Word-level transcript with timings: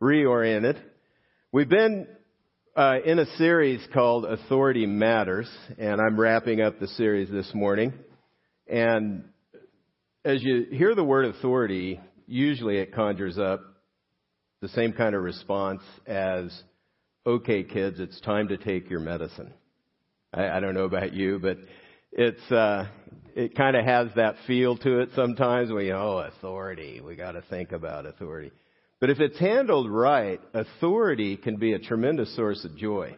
reoriented. 0.00 0.78
We've 1.50 1.68
been 1.68 2.06
uh, 2.76 2.98
in 3.04 3.18
a 3.18 3.26
series 3.36 3.84
called 3.92 4.26
Authority 4.26 4.86
Matters, 4.86 5.50
and 5.76 6.00
I'm 6.00 6.18
wrapping 6.18 6.60
up 6.60 6.78
the 6.78 6.86
series 6.86 7.28
this 7.28 7.50
morning. 7.52 7.92
And 8.68 9.24
as 10.24 10.40
you 10.42 10.66
hear 10.70 10.94
the 10.94 11.02
word 11.02 11.24
authority, 11.24 12.00
usually 12.28 12.76
it 12.78 12.94
conjures 12.94 13.38
up 13.38 13.60
the 14.60 14.68
same 14.68 14.92
kind 14.92 15.16
of 15.16 15.22
response 15.22 15.82
as, 16.06 16.56
okay, 17.26 17.64
kids, 17.64 17.98
it's 17.98 18.20
time 18.20 18.48
to 18.48 18.56
take 18.56 18.88
your 18.88 19.00
medicine. 19.00 19.52
I, 20.32 20.48
I 20.48 20.60
don't 20.60 20.74
know 20.74 20.84
about 20.84 21.12
you, 21.12 21.40
but 21.40 21.58
it's, 22.12 22.52
uh, 22.52 22.86
it 23.34 23.56
kind 23.56 23.76
of 23.76 23.84
has 23.84 24.08
that 24.14 24.36
feel 24.46 24.76
to 24.78 25.00
it 25.00 25.08
sometimes. 25.16 25.72
We, 25.72 25.92
oh, 25.92 26.18
authority. 26.18 27.00
We 27.00 27.16
got 27.16 27.32
to 27.32 27.42
think 27.50 27.72
about 27.72 28.06
authority. 28.06 28.52
But 29.00 29.10
if 29.10 29.20
it's 29.20 29.38
handled 29.38 29.90
right, 29.90 30.40
authority 30.54 31.36
can 31.36 31.56
be 31.56 31.72
a 31.72 31.78
tremendous 31.78 32.34
source 32.34 32.64
of 32.64 32.76
joy. 32.76 33.16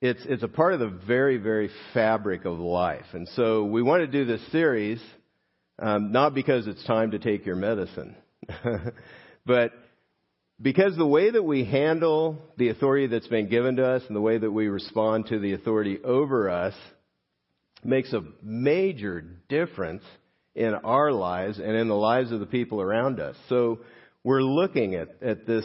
It's, 0.00 0.20
it's 0.26 0.42
a 0.42 0.48
part 0.48 0.74
of 0.74 0.80
the 0.80 1.00
very, 1.06 1.38
very 1.38 1.70
fabric 1.94 2.44
of 2.44 2.58
life. 2.58 3.06
And 3.12 3.28
so 3.28 3.64
we 3.64 3.82
want 3.82 4.02
to 4.02 4.06
do 4.06 4.24
this 4.24 4.40
series, 4.50 5.00
um, 5.78 6.12
not 6.12 6.34
because 6.34 6.66
it's 6.66 6.84
time 6.84 7.12
to 7.12 7.18
take 7.18 7.46
your 7.46 7.56
medicine, 7.56 8.16
but 9.46 9.72
because 10.60 10.96
the 10.96 11.06
way 11.06 11.30
that 11.30 11.42
we 11.42 11.64
handle 11.64 12.38
the 12.56 12.68
authority 12.70 13.06
that's 13.06 13.28
been 13.28 13.48
given 13.48 13.76
to 13.76 13.86
us 13.86 14.02
and 14.06 14.16
the 14.16 14.20
way 14.20 14.36
that 14.36 14.50
we 14.50 14.68
respond 14.68 15.26
to 15.26 15.38
the 15.38 15.52
authority 15.52 15.98
over 16.02 16.50
us 16.50 16.74
makes 17.84 18.12
a 18.12 18.24
major 18.42 19.24
difference 19.48 20.02
in 20.54 20.74
our 20.74 21.12
lives 21.12 21.58
and 21.58 21.76
in 21.76 21.88
the 21.88 21.94
lives 21.94 22.32
of 22.32 22.40
the 22.40 22.46
people 22.46 22.80
around 22.80 23.20
us. 23.20 23.36
So 23.48 23.80
we're 24.26 24.42
looking 24.42 24.96
at, 24.96 25.22
at 25.22 25.46
this 25.46 25.64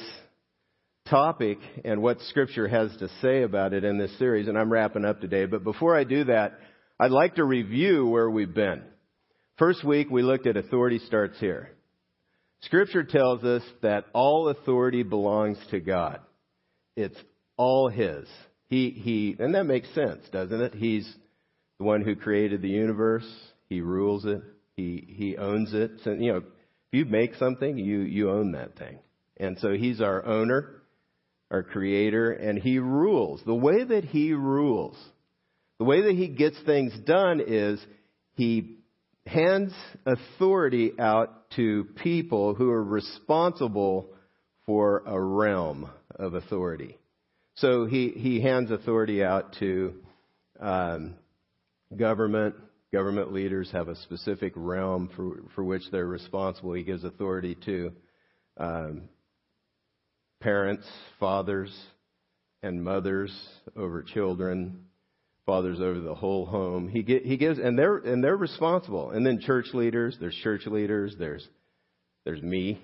topic 1.09 1.57
and 1.83 1.99
what 1.99 2.19
Scripture 2.29 2.67
has 2.67 2.95
to 2.97 3.09
say 3.19 3.41
about 3.41 3.73
it 3.73 3.83
in 3.83 3.97
this 3.97 4.15
series, 4.19 4.47
and 4.47 4.55
I'm 4.55 4.71
wrapping 4.71 5.03
up 5.03 5.19
today. 5.19 5.45
But 5.47 5.63
before 5.63 5.97
I 5.97 6.03
do 6.03 6.25
that, 6.25 6.59
I'd 6.99 7.09
like 7.09 7.35
to 7.35 7.43
review 7.43 8.05
where 8.05 8.29
we've 8.29 8.53
been. 8.53 8.83
First 9.57 9.83
week, 9.83 10.11
we 10.11 10.21
looked 10.21 10.45
at 10.45 10.57
authority 10.57 10.99
starts 11.07 11.39
here. 11.39 11.71
Scripture 12.61 13.03
tells 13.03 13.43
us 13.43 13.63
that 13.81 14.05
all 14.13 14.49
authority 14.49 15.01
belongs 15.01 15.57
to 15.71 15.79
God. 15.79 16.19
It's 16.95 17.17
all 17.57 17.89
His. 17.89 18.27
He, 18.67 18.91
he, 18.91 19.35
and 19.39 19.55
that 19.55 19.63
makes 19.63 19.91
sense, 19.95 20.21
doesn't 20.31 20.61
it? 20.61 20.75
He's 20.75 21.11
the 21.79 21.85
one 21.85 22.01
who 22.01 22.15
created 22.15 22.61
the 22.61 22.69
universe. 22.69 23.25
He 23.69 23.81
rules 23.81 24.23
it. 24.25 24.43
He, 24.75 25.03
he 25.07 25.35
owns 25.35 25.73
it. 25.73 25.93
So, 26.03 26.11
you 26.11 26.33
know, 26.33 26.43
if 26.91 26.99
you 26.99 27.05
make 27.05 27.35
something, 27.35 27.77
you, 27.77 27.99
you 28.01 28.29
own 28.29 28.51
that 28.51 28.77
thing. 28.77 28.99
And 29.37 29.57
so 29.59 29.71
he's 29.71 30.01
our 30.01 30.25
owner, 30.25 30.81
our 31.49 31.63
creator, 31.63 32.31
and 32.31 32.59
he 32.59 32.79
rules. 32.79 33.41
The 33.45 33.55
way 33.55 33.83
that 33.83 34.03
he 34.03 34.33
rules, 34.33 34.97
the 35.79 35.85
way 35.85 36.01
that 36.01 36.15
he 36.15 36.27
gets 36.27 36.57
things 36.65 36.93
done 37.05 37.41
is 37.45 37.79
he 38.33 38.77
hands 39.25 39.73
authority 40.05 40.91
out 40.99 41.49
to 41.51 41.85
people 42.03 42.55
who 42.55 42.69
are 42.71 42.83
responsible 42.83 44.09
for 44.65 45.03
a 45.05 45.19
realm 45.19 45.89
of 46.15 46.33
authority. 46.33 46.97
So 47.55 47.85
he, 47.85 48.09
he 48.09 48.41
hands 48.41 48.69
authority 48.69 49.23
out 49.23 49.55
to 49.59 49.93
um, 50.59 51.15
government, 51.95 52.55
Government 52.93 53.31
leaders 53.31 53.69
have 53.71 53.87
a 53.87 53.95
specific 53.95 54.51
realm 54.55 55.09
for, 55.15 55.37
for 55.55 55.63
which 55.63 55.83
they're 55.91 56.05
responsible. 56.05 56.73
He 56.73 56.83
gives 56.83 57.03
authority 57.05 57.55
to 57.65 57.93
um, 58.57 59.03
parents, 60.41 60.85
fathers, 61.19 61.73
and 62.61 62.83
mothers 62.83 63.33
over 63.77 64.03
children, 64.03 64.85
fathers 65.45 65.79
over 65.79 65.99
the 65.99 66.15
whole 66.15 66.45
home. 66.45 66.89
He, 66.89 67.01
get, 67.01 67.25
he 67.25 67.37
gives, 67.37 67.59
and 67.59 67.79
they're 67.79 67.97
and 67.97 68.23
they're 68.23 68.35
responsible. 68.35 69.11
And 69.11 69.25
then 69.25 69.39
church 69.39 69.67
leaders. 69.73 70.17
There's 70.19 70.35
church 70.43 70.65
leaders. 70.65 71.15
There's 71.17 71.47
there's 72.25 72.41
me. 72.41 72.81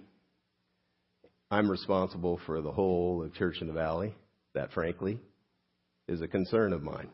I'm 1.51 1.69
responsible 1.69 2.39
for 2.45 2.61
the 2.61 2.71
whole 2.71 3.23
of 3.23 3.33
Church 3.33 3.57
in 3.61 3.67
the 3.67 3.73
Valley. 3.73 4.15
That, 4.53 4.71
frankly, 4.73 5.19
is 6.07 6.21
a 6.21 6.27
concern 6.27 6.73
of 6.73 6.81
mine. 6.81 7.09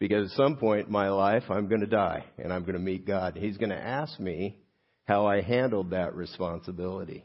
Because 0.00 0.32
at 0.32 0.36
some 0.36 0.56
point 0.56 0.86
in 0.86 0.92
my 0.92 1.10
life, 1.10 1.44
I'm 1.50 1.68
going 1.68 1.82
to 1.82 1.86
die 1.86 2.24
and 2.38 2.52
I'm 2.52 2.62
going 2.62 2.74
to 2.74 2.80
meet 2.80 3.06
God. 3.06 3.36
He's 3.36 3.58
going 3.58 3.70
to 3.70 3.76
ask 3.76 4.18
me 4.18 4.56
how 5.04 5.26
I 5.26 5.42
handled 5.42 5.90
that 5.90 6.14
responsibility. 6.14 7.24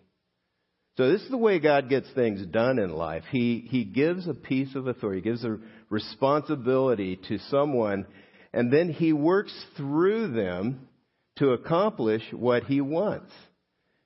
So 0.98 1.12
this 1.12 1.22
is 1.22 1.30
the 1.30 1.38
way 1.38 1.60
God 1.60 1.90
gets 1.90 2.10
things 2.14 2.46
done 2.46 2.78
in 2.78 2.92
life. 2.92 3.24
He, 3.32 3.68
he 3.70 3.86
gives 3.86 4.28
a 4.28 4.34
piece 4.34 4.76
of 4.76 4.88
authority, 4.88 5.22
he 5.22 5.30
gives 5.30 5.44
a 5.44 5.58
responsibility 5.90 7.20
to 7.28 7.38
someone, 7.50 8.06
and 8.54 8.72
then 8.72 8.90
he 8.90 9.14
works 9.14 9.54
through 9.76 10.34
them 10.34 10.88
to 11.38 11.50
accomplish 11.50 12.22
what 12.32 12.64
he 12.64 12.80
wants. 12.80 13.32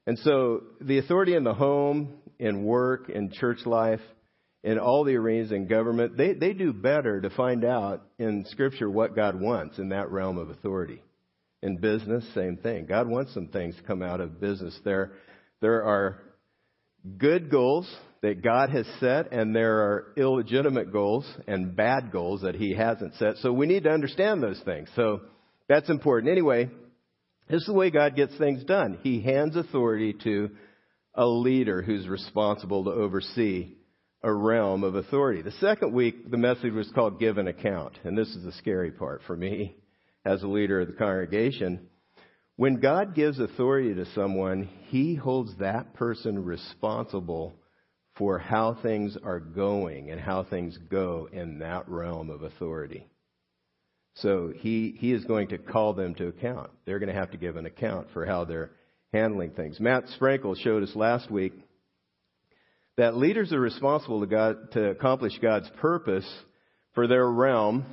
And 0.07 0.17
so 0.19 0.63
the 0.81 0.97
authority 0.97 1.35
in 1.35 1.43
the 1.43 1.53
home, 1.53 2.13
in 2.39 2.63
work, 2.63 3.09
in 3.09 3.31
church 3.31 3.65
life, 3.65 4.01
in 4.63 4.77
all 4.77 5.03
the 5.03 5.15
arenas 5.15 5.51
in 5.51 5.67
government, 5.67 6.17
they, 6.17 6.33
they 6.33 6.53
do 6.53 6.73
better 6.73 7.21
to 7.21 7.29
find 7.29 7.63
out 7.63 8.03
in 8.17 8.45
Scripture 8.49 8.89
what 8.89 9.15
God 9.15 9.39
wants 9.39 9.77
in 9.77 9.89
that 9.89 10.11
realm 10.11 10.37
of 10.37 10.49
authority. 10.49 11.01
In 11.61 11.77
business, 11.77 12.25
same 12.33 12.57
thing. 12.57 12.85
God 12.85 13.07
wants 13.07 13.33
some 13.33 13.47
things 13.47 13.75
to 13.75 13.83
come 13.83 14.01
out 14.01 14.21
of 14.21 14.39
business. 14.39 14.77
There, 14.83 15.11
there 15.61 15.83
are 15.83 16.21
good 17.17 17.49
goals 17.49 17.89
that 18.21 18.43
God 18.43 18.69
has 18.69 18.85
set, 18.99 19.31
and 19.31 19.55
there 19.55 19.77
are 19.79 20.13
illegitimate 20.17 20.91
goals 20.91 21.25
and 21.47 21.75
bad 21.75 22.11
goals 22.11 22.41
that 22.41 22.55
He 22.55 22.73
hasn't 22.73 23.15
set. 23.15 23.37
So 23.37 23.53
we 23.53 23.65
need 23.65 23.83
to 23.83 23.91
understand 23.91 24.43
those 24.43 24.61
things. 24.65 24.89
So 24.95 25.21
that's 25.67 25.89
important. 25.89 26.31
Anyway, 26.31 26.69
this 27.49 27.61
is 27.61 27.67
the 27.67 27.73
way 27.73 27.91
God 27.91 28.15
gets 28.15 28.37
things 28.37 28.63
done. 28.65 28.99
He 29.03 29.21
hands 29.21 29.55
authority 29.55 30.15
to 30.23 30.49
a 31.15 31.25
leader 31.25 31.81
who's 31.81 32.07
responsible 32.07 32.85
to 32.85 32.91
oversee 32.91 33.75
a 34.21 34.33
realm 34.33 34.83
of 34.83 34.95
authority. 34.95 35.41
The 35.41 35.51
second 35.53 35.93
week, 35.93 36.29
the 36.29 36.37
message 36.37 36.73
was 36.73 36.91
called 36.93 37.19
Give 37.19 37.37
an 37.37 37.47
Account. 37.47 37.97
And 38.03 38.17
this 38.17 38.29
is 38.29 38.43
the 38.43 38.51
scary 38.53 38.91
part 38.91 39.21
for 39.25 39.35
me 39.35 39.77
as 40.25 40.43
a 40.43 40.47
leader 40.47 40.81
of 40.81 40.87
the 40.87 40.93
congregation. 40.93 41.87
When 42.57 42.81
God 42.81 43.15
gives 43.15 43.39
authority 43.39 43.93
to 43.95 44.05
someone, 44.13 44.69
He 44.87 45.15
holds 45.15 45.55
that 45.59 45.93
person 45.93 46.43
responsible 46.43 47.55
for 48.17 48.37
how 48.37 48.77
things 48.83 49.17
are 49.23 49.39
going 49.39 50.11
and 50.11 50.19
how 50.19 50.43
things 50.43 50.77
go 50.89 51.29
in 51.31 51.59
that 51.59 51.87
realm 51.87 52.29
of 52.29 52.43
authority. 52.43 53.07
So 54.15 54.51
he, 54.53 54.95
he 54.99 55.13
is 55.13 55.23
going 55.23 55.47
to 55.49 55.57
call 55.57 55.93
them 55.93 56.13
to 56.15 56.27
account. 56.27 56.71
They're 56.85 56.99
going 56.99 57.13
to 57.13 57.17
have 57.17 57.31
to 57.31 57.37
give 57.37 57.55
an 57.55 57.65
account 57.65 58.07
for 58.11 58.25
how 58.25 58.43
they're 58.43 58.71
handling 59.13 59.51
things. 59.51 59.79
Matt 59.79 60.09
Sprinkle 60.09 60.55
showed 60.55 60.83
us 60.83 60.95
last 60.95 61.31
week 61.31 61.53
that 62.99 63.15
leaders 63.15 63.53
are 63.53 63.59
responsible 63.61 64.19
to, 64.19 64.27
God, 64.27 64.71
to 64.73 64.89
accomplish 64.89 65.31
God's 65.41 65.69
purpose 65.79 66.27
for 66.93 67.07
their 67.07 67.25
realm 67.25 67.85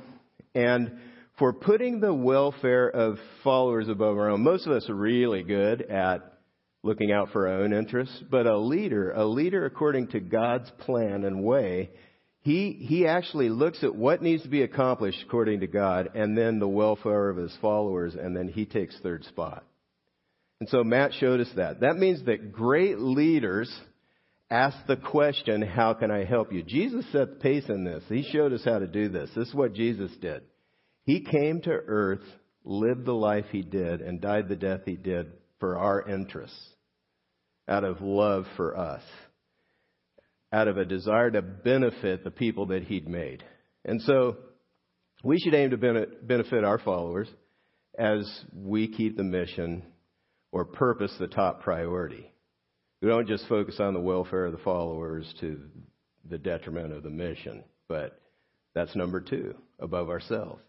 and 0.53 0.99
for 1.39 1.53
putting 1.53 2.01
the 2.01 2.13
welfare 2.13 2.89
of 2.89 3.17
followers 3.41 3.87
above 3.87 4.17
our 4.17 4.29
own. 4.29 4.43
Most 4.43 4.67
of 4.67 4.73
us 4.73 4.89
are 4.89 4.95
really 4.95 5.43
good 5.43 5.81
at 5.81 6.39
looking 6.83 7.13
out 7.13 7.29
for 7.31 7.47
our 7.47 7.61
own 7.61 7.71
interests, 7.71 8.21
but 8.29 8.47
a 8.47 8.57
leader, 8.57 9.13
a 9.13 9.25
leader 9.25 9.65
according 9.65 10.07
to 10.09 10.19
God's 10.19 10.69
plan 10.79 11.23
and 11.23 11.41
way, 11.41 11.89
he, 12.41 12.73
he 12.73 13.07
actually 13.07 13.47
looks 13.47 13.85
at 13.85 13.95
what 13.95 14.21
needs 14.21 14.43
to 14.43 14.49
be 14.49 14.63
accomplished 14.63 15.23
according 15.25 15.61
to 15.61 15.67
God 15.67 16.09
and 16.15 16.37
then 16.37 16.59
the 16.59 16.67
welfare 16.67 17.29
of 17.29 17.37
his 17.37 17.55
followers, 17.61 18.15
and 18.15 18.35
then 18.35 18.49
he 18.49 18.65
takes 18.65 18.99
third 18.99 19.23
spot. 19.23 19.63
And 20.59 20.67
so 20.67 20.83
Matt 20.83 21.13
showed 21.13 21.39
us 21.39 21.51
that. 21.55 21.79
That 21.79 21.95
means 21.95 22.25
that 22.25 22.51
great 22.51 22.99
leaders 22.99 23.73
ask 24.49 24.77
the 24.87 24.97
question, 24.97 25.61
How 25.61 25.93
can 25.93 26.11
I 26.11 26.25
help 26.25 26.51
you? 26.51 26.63
Jesus 26.63 27.05
set 27.11 27.29
the 27.29 27.39
pace 27.39 27.65
in 27.69 27.83
this. 27.83 28.03
He 28.09 28.23
showed 28.31 28.53
us 28.53 28.63
how 28.63 28.79
to 28.79 28.87
do 28.87 29.09
this. 29.09 29.29
This 29.35 29.49
is 29.49 29.55
what 29.55 29.73
Jesus 29.73 30.11
did. 30.21 30.43
He 31.03 31.21
came 31.21 31.61
to 31.61 31.71
earth, 31.71 32.23
lived 32.63 33.05
the 33.05 33.13
life 33.13 33.45
he 33.51 33.61
did, 33.61 34.01
and 34.01 34.21
died 34.21 34.49
the 34.49 34.55
death 34.55 34.81
he 34.85 34.95
did 34.95 35.27
for 35.59 35.77
our 35.77 36.07
interests, 36.07 36.59
out 37.67 37.83
of 37.83 38.01
love 38.01 38.45
for 38.55 38.77
us, 38.77 39.03
out 40.51 40.67
of 40.67 40.77
a 40.77 40.85
desire 40.85 41.31
to 41.31 41.41
benefit 41.41 42.23
the 42.23 42.31
people 42.31 42.67
that 42.67 42.83
he'd 42.83 43.07
made. 43.07 43.43
And 43.85 44.01
so, 44.01 44.37
we 45.23 45.39
should 45.39 45.55
aim 45.55 45.71
to 45.71 46.07
benefit 46.23 46.63
our 46.63 46.77
followers 46.77 47.27
as 47.97 48.29
we 48.53 48.87
keep 48.87 49.17
the 49.17 49.23
mission 49.23 49.83
or 50.51 50.65
purpose 50.65 51.13
the 51.19 51.27
top 51.27 51.63
priority. 51.63 52.31
We 53.01 53.09
don't 53.09 53.27
just 53.27 53.47
focus 53.47 53.79
on 53.79 53.93
the 53.93 53.99
welfare 53.99 54.45
of 54.45 54.53
the 54.53 54.57
followers 54.57 55.31
to 55.39 55.59
the 56.27 56.39
detriment 56.39 56.93
of 56.93 57.03
the 57.03 57.11
mission, 57.11 57.63
but 57.87 58.19
that's 58.73 58.95
number 58.95 59.21
two, 59.21 59.53
above 59.79 60.09
ourselves. 60.09 60.61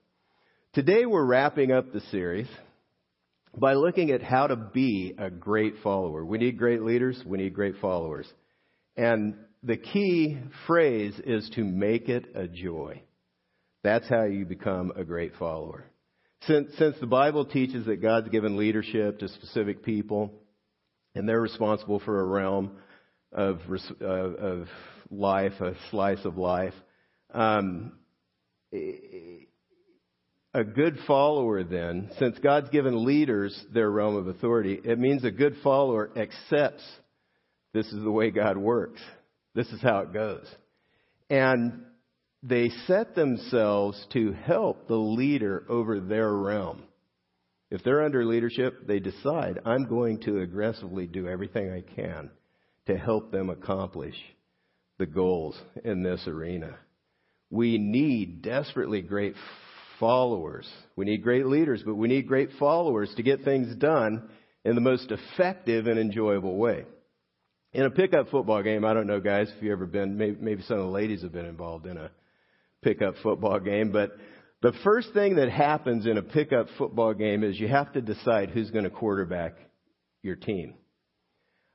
Today 0.74 1.06
we're 1.06 1.24
wrapping 1.24 1.72
up 1.72 1.90
the 1.90 2.02
series 2.10 2.48
by 3.56 3.72
looking 3.74 4.10
at 4.10 4.22
how 4.22 4.46
to 4.46 4.56
be 4.56 5.14
a 5.18 5.30
great 5.30 5.76
follower. 5.82 6.22
We 6.22 6.36
need 6.36 6.58
great 6.58 6.82
leaders, 6.82 7.18
we 7.24 7.38
need 7.38 7.54
great 7.54 7.76
followers. 7.80 8.26
And 8.94 9.34
the 9.62 9.78
key 9.78 10.38
phrase 10.66 11.18
is 11.24 11.48
to 11.54 11.64
make 11.64 12.10
it 12.10 12.26
a 12.34 12.46
joy. 12.46 13.02
That's 13.82 14.08
how 14.08 14.24
you 14.24 14.44
become 14.44 14.92
a 14.94 15.04
great 15.04 15.32
follower. 15.36 15.86
Since, 16.42 16.76
since 16.76 16.96
the 17.00 17.06
Bible 17.06 17.46
teaches 17.46 17.86
that 17.86 18.02
God's 18.02 18.28
given 18.28 18.58
leadership 18.58 19.18
to 19.20 19.28
specific 19.28 19.82
people, 19.82 20.42
and 21.14 21.28
they're 21.28 21.40
responsible 21.40 22.00
for 22.00 22.20
a 22.20 22.24
realm 22.24 22.72
of, 23.32 23.60
uh, 24.00 24.04
of 24.04 24.68
life, 25.10 25.60
a 25.60 25.74
slice 25.90 26.24
of 26.24 26.36
life, 26.36 26.74
um, 27.32 27.92
a 28.72 30.64
good 30.64 30.98
follower 31.06 31.62
then, 31.64 32.10
since 32.18 32.38
God's 32.38 32.70
given 32.70 33.04
leaders 33.04 33.64
their 33.72 33.90
realm 33.90 34.16
of 34.16 34.28
authority, 34.28 34.80
it 34.82 34.98
means 34.98 35.24
a 35.24 35.30
good 35.30 35.56
follower 35.62 36.10
accepts 36.16 36.84
this 37.72 37.86
is 37.92 38.02
the 38.02 38.10
way 38.10 38.30
God 38.30 38.56
works. 38.56 39.00
This 39.54 39.68
is 39.68 39.80
how 39.82 40.00
it 40.00 40.12
goes. 40.12 40.46
And 41.28 41.82
they 42.42 42.70
set 42.86 43.14
themselves 43.14 44.04
to 44.12 44.32
help 44.32 44.88
the 44.88 44.96
leader 44.96 45.64
over 45.68 46.00
their 46.00 46.32
realm. 46.32 46.82
If 47.70 47.82
they're 47.82 48.04
under 48.04 48.24
leadership, 48.24 48.86
they 48.86 48.98
decide, 48.98 49.60
I'm 49.64 49.86
going 49.88 50.20
to 50.20 50.40
aggressively 50.40 51.06
do 51.06 51.28
everything 51.28 51.70
I 51.70 51.82
can 51.94 52.30
to 52.86 52.96
help 52.96 53.30
them 53.30 53.50
accomplish 53.50 54.14
the 54.98 55.06
goals 55.06 55.58
in 55.84 56.02
this 56.02 56.26
arena. 56.26 56.76
We 57.50 57.78
need 57.78 58.42
desperately 58.42 59.02
great 59.02 59.34
followers. 60.00 60.68
We 60.96 61.04
need 61.04 61.22
great 61.22 61.46
leaders, 61.46 61.82
but 61.84 61.94
we 61.94 62.08
need 62.08 62.26
great 62.26 62.50
followers 62.58 63.12
to 63.16 63.22
get 63.22 63.44
things 63.44 63.74
done 63.76 64.28
in 64.64 64.74
the 64.74 64.80
most 64.80 65.10
effective 65.10 65.86
and 65.86 65.98
enjoyable 65.98 66.56
way. 66.56 66.84
In 67.72 67.84
a 67.84 67.90
pickup 67.90 68.30
football 68.30 68.62
game, 68.62 68.84
I 68.84 68.94
don't 68.94 69.06
know, 69.06 69.20
guys, 69.20 69.52
if 69.54 69.62
you've 69.62 69.72
ever 69.72 69.86
been, 69.86 70.16
maybe, 70.16 70.36
maybe 70.40 70.62
some 70.62 70.78
of 70.78 70.84
the 70.84 70.90
ladies 70.90 71.22
have 71.22 71.32
been 71.32 71.44
involved 71.44 71.86
in 71.86 71.98
a 71.98 72.10
pickup 72.82 73.14
football 73.22 73.60
game, 73.60 73.92
but 73.92 74.16
the 74.60 74.72
first 74.82 75.12
thing 75.12 75.36
that 75.36 75.50
happens 75.50 76.06
in 76.06 76.18
a 76.18 76.22
pickup 76.22 76.66
football 76.76 77.14
game 77.14 77.44
is 77.44 77.58
you 77.58 77.68
have 77.68 77.92
to 77.92 78.00
decide 78.00 78.50
who's 78.50 78.70
going 78.70 78.84
to 78.84 78.90
quarterback 78.90 79.54
your 80.22 80.36
team. 80.36 80.74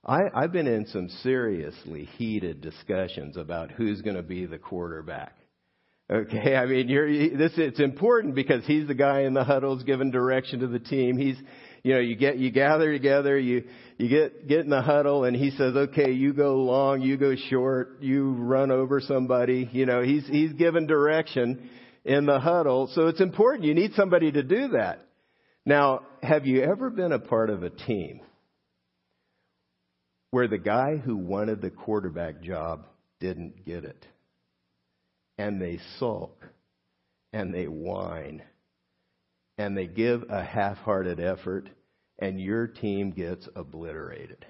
I, 0.06 0.24
I've 0.34 0.52
been 0.52 0.68
in 0.68 0.86
some 0.88 1.08
seriously 1.22 2.10
heated 2.18 2.60
discussions 2.60 3.38
about 3.38 3.72
who's 3.72 4.02
going 4.02 4.18
to 4.18 4.24
be 4.24 4.46
the 4.46 4.58
quarterback. 4.58 5.38
Okay, 6.12 6.58
I 6.58 6.66
mean, 6.66 6.90
you're, 6.90 7.08
this, 7.38 7.54
it's 7.56 7.80
important 7.80 8.36
because 8.36 8.66
he's 8.66 8.86
the 8.88 8.94
guy 8.94 9.22
in 9.22 9.34
the 9.34 9.46
huddles 9.46 9.84
giving 9.84 10.12
direction 10.12 10.60
to 10.60 10.68
the 10.68 10.80
team. 10.80 11.18
He's, 11.18 11.38
you 11.84 11.94
know, 11.94 12.02
you 12.02 12.18
get, 12.18 12.38
you 12.38 12.52
gather 12.52 12.92
together, 12.92 13.40
you, 13.40 13.64
you 13.98 14.10
get, 14.10 14.50
get 14.50 14.60
in 14.60 14.70
the 14.70 14.82
huddle 14.82 15.24
and 15.24 15.34
he 15.34 15.52
says, 15.52 15.74
okay, 15.76 16.12
you 16.12 16.34
go 16.34 16.58
long, 16.58 17.02
you 17.02 17.16
go 17.16 17.36
short, 17.50 18.00
you 18.02 18.34
run 18.34 18.72
over 18.72 19.00
somebody. 19.00 19.70
You 19.72 19.86
know, 19.86 20.02
he's, 20.02 20.28
he's 20.28 20.52
giving 20.52 20.86
direction 20.86 21.70
in 22.06 22.26
the 22.26 22.40
huddle. 22.40 22.90
So 22.94 23.08
it's 23.08 23.22
important. 23.22 23.66
You 23.66 23.74
need 23.74 23.94
somebody 23.96 24.32
to 24.32 24.44
do 24.44 24.70
that. 24.70 25.06
Now, 25.66 26.02
have 26.22 26.46
you 26.46 26.62
ever 26.62 26.90
been 26.90 27.12
a 27.12 27.20
part 27.20 27.50
of 27.50 27.64
a 27.64 27.70
team 27.70 28.22
where 30.32 30.48
the 30.48 30.58
guy 30.58 30.98
who 30.98 31.16
wanted 31.16 31.62
the 31.62 31.70
quarterback 31.70 32.42
job 32.42 32.86
didn't 33.20 33.66
get 33.66 33.86
it? 33.86 34.06
and 35.38 35.62
they 35.62 35.80
sulk 36.00 36.46
and 37.32 37.54
they 37.54 37.66
whine 37.66 38.42
and 39.58 39.78
they 39.78 39.88
give 39.88 40.24
a 40.30 40.44
half-hearted 40.44 41.20
effort 41.20 41.70
and 42.20 42.40
your 42.40 42.68
team 42.68 43.12
gets 43.12 43.48
obliterated. 43.56 44.46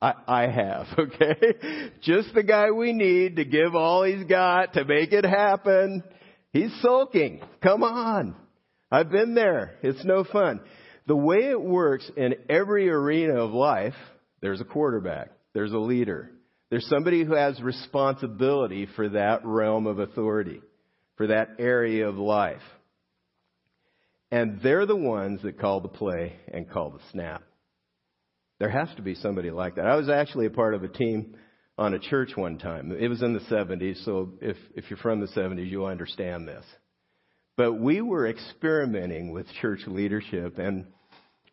I, 0.00 0.14
I 0.26 0.46
have, 0.46 0.86
okay? 0.98 1.90
Just 2.02 2.32
the 2.34 2.44
guy 2.44 2.70
we 2.70 2.92
need 2.92 3.36
to 3.36 3.44
give 3.44 3.74
all 3.74 4.04
he's 4.04 4.24
got 4.24 4.74
to 4.74 4.84
make 4.84 5.12
it 5.12 5.24
happen. 5.24 6.04
He's 6.52 6.72
sulking. 6.80 7.40
Come 7.62 7.82
on. 7.82 8.34
I've 8.90 9.10
been 9.10 9.34
there. 9.34 9.76
It's 9.82 10.04
no 10.04 10.24
fun. 10.24 10.60
The 11.06 11.16
way 11.16 11.50
it 11.50 11.60
works 11.60 12.10
in 12.16 12.34
every 12.48 12.88
arena 12.88 13.42
of 13.42 13.52
life, 13.52 13.94
there's 14.40 14.60
a 14.60 14.64
quarterback. 14.64 15.30
There's 15.54 15.72
a 15.72 15.78
leader. 15.78 16.30
There's 16.70 16.86
somebody 16.88 17.24
who 17.24 17.34
has 17.34 17.60
responsibility 17.60 18.86
for 18.94 19.08
that 19.10 19.44
realm 19.44 19.86
of 19.86 19.98
authority, 19.98 20.60
for 21.16 21.28
that 21.28 21.56
area 21.58 22.08
of 22.08 22.16
life. 22.16 22.62
And 24.30 24.60
they're 24.62 24.86
the 24.86 24.96
ones 24.96 25.40
that 25.42 25.58
call 25.58 25.80
the 25.80 25.88
play 25.88 26.36
and 26.52 26.70
call 26.70 26.90
the 26.90 27.00
snap. 27.10 27.42
There 28.58 28.68
has 28.68 28.88
to 28.96 29.02
be 29.02 29.14
somebody 29.14 29.50
like 29.50 29.76
that. 29.76 29.86
I 29.86 29.96
was 29.96 30.10
actually 30.10 30.46
a 30.46 30.50
part 30.50 30.74
of 30.74 30.82
a 30.82 30.88
team 30.88 31.36
on 31.78 31.94
a 31.94 31.98
church 31.98 32.32
one 32.34 32.58
time. 32.58 32.94
It 32.98 33.08
was 33.08 33.22
in 33.22 33.32
the 33.32 33.40
70s, 33.40 34.04
so 34.04 34.32
if, 34.40 34.56
if 34.74 34.90
you're 34.90 34.98
from 34.98 35.20
the 35.20 35.28
70s, 35.28 35.70
you'll 35.70 35.86
understand 35.86 36.46
this. 36.46 36.64
But 37.56 37.74
we 37.74 38.00
were 38.00 38.28
experimenting 38.28 39.32
with 39.32 39.46
church 39.60 39.80
leadership, 39.86 40.58
and 40.58 40.86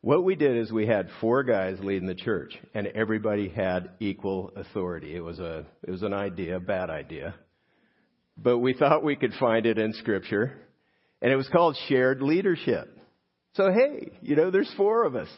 what 0.01 0.23
we 0.23 0.35
did 0.35 0.57
is 0.57 0.71
we 0.71 0.85
had 0.85 1.09
four 1.21 1.43
guys 1.43 1.77
leading 1.81 2.07
the 2.07 2.15
church, 2.15 2.55
and 2.73 2.87
everybody 2.87 3.49
had 3.49 3.91
equal 3.99 4.51
authority. 4.55 5.15
It 5.15 5.21
was 5.21 5.39
a 5.39 5.65
it 5.81 5.89
was 5.89 6.03
an 6.03 6.13
idea, 6.13 6.57
a 6.57 6.59
bad 6.59 6.91
idea, 6.91 7.33
but 8.37 8.59
we 8.59 8.73
thought 8.73 9.03
we 9.03 9.15
could 9.15 9.33
find 9.39 9.65
it 9.65 9.79
in 9.79 9.93
Scripture, 9.93 10.53
and 11.23 11.31
it 11.31 11.35
was 11.35 11.49
called 11.49 11.75
shared 11.87 12.21
leadership. 12.21 12.95
So 13.55 13.71
hey, 13.71 14.11
you 14.21 14.35
know, 14.35 14.51
there's 14.51 14.71
four 14.77 15.05
of 15.05 15.15
us. 15.15 15.29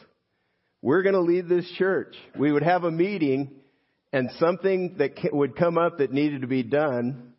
We're 0.82 1.02
going 1.02 1.14
to 1.14 1.22
lead 1.22 1.48
this 1.48 1.68
church. 1.78 2.14
We 2.38 2.52
would 2.52 2.62
have 2.62 2.84
a 2.84 2.90
meeting, 2.90 3.52
and 4.12 4.30
something 4.38 4.96
that 4.98 5.12
would 5.32 5.56
come 5.56 5.78
up 5.78 5.98
that 5.98 6.12
needed 6.12 6.42
to 6.42 6.46
be 6.46 6.62
done, 6.62 7.34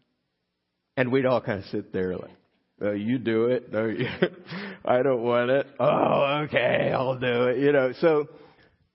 and 0.96 1.12
we'd 1.12 1.26
all 1.26 1.42
kind 1.42 1.60
of 1.60 1.66
sit 1.66 1.92
there 1.92 2.16
like, 2.16 2.32
no, 2.80 2.92
you 2.92 3.18
do 3.18 3.46
it. 3.46 3.72
No, 3.72 3.86
you, 3.86 4.08
I 4.86 5.02
don't 5.02 5.22
want 5.22 5.50
it. 5.50 5.68
Oh, 5.80 6.44
okay, 6.46 6.92
I'll 6.94 7.20
do 7.20 7.48
it. 7.48 7.60
You 7.60 7.74
know, 7.74 7.92
so 8.00 8.28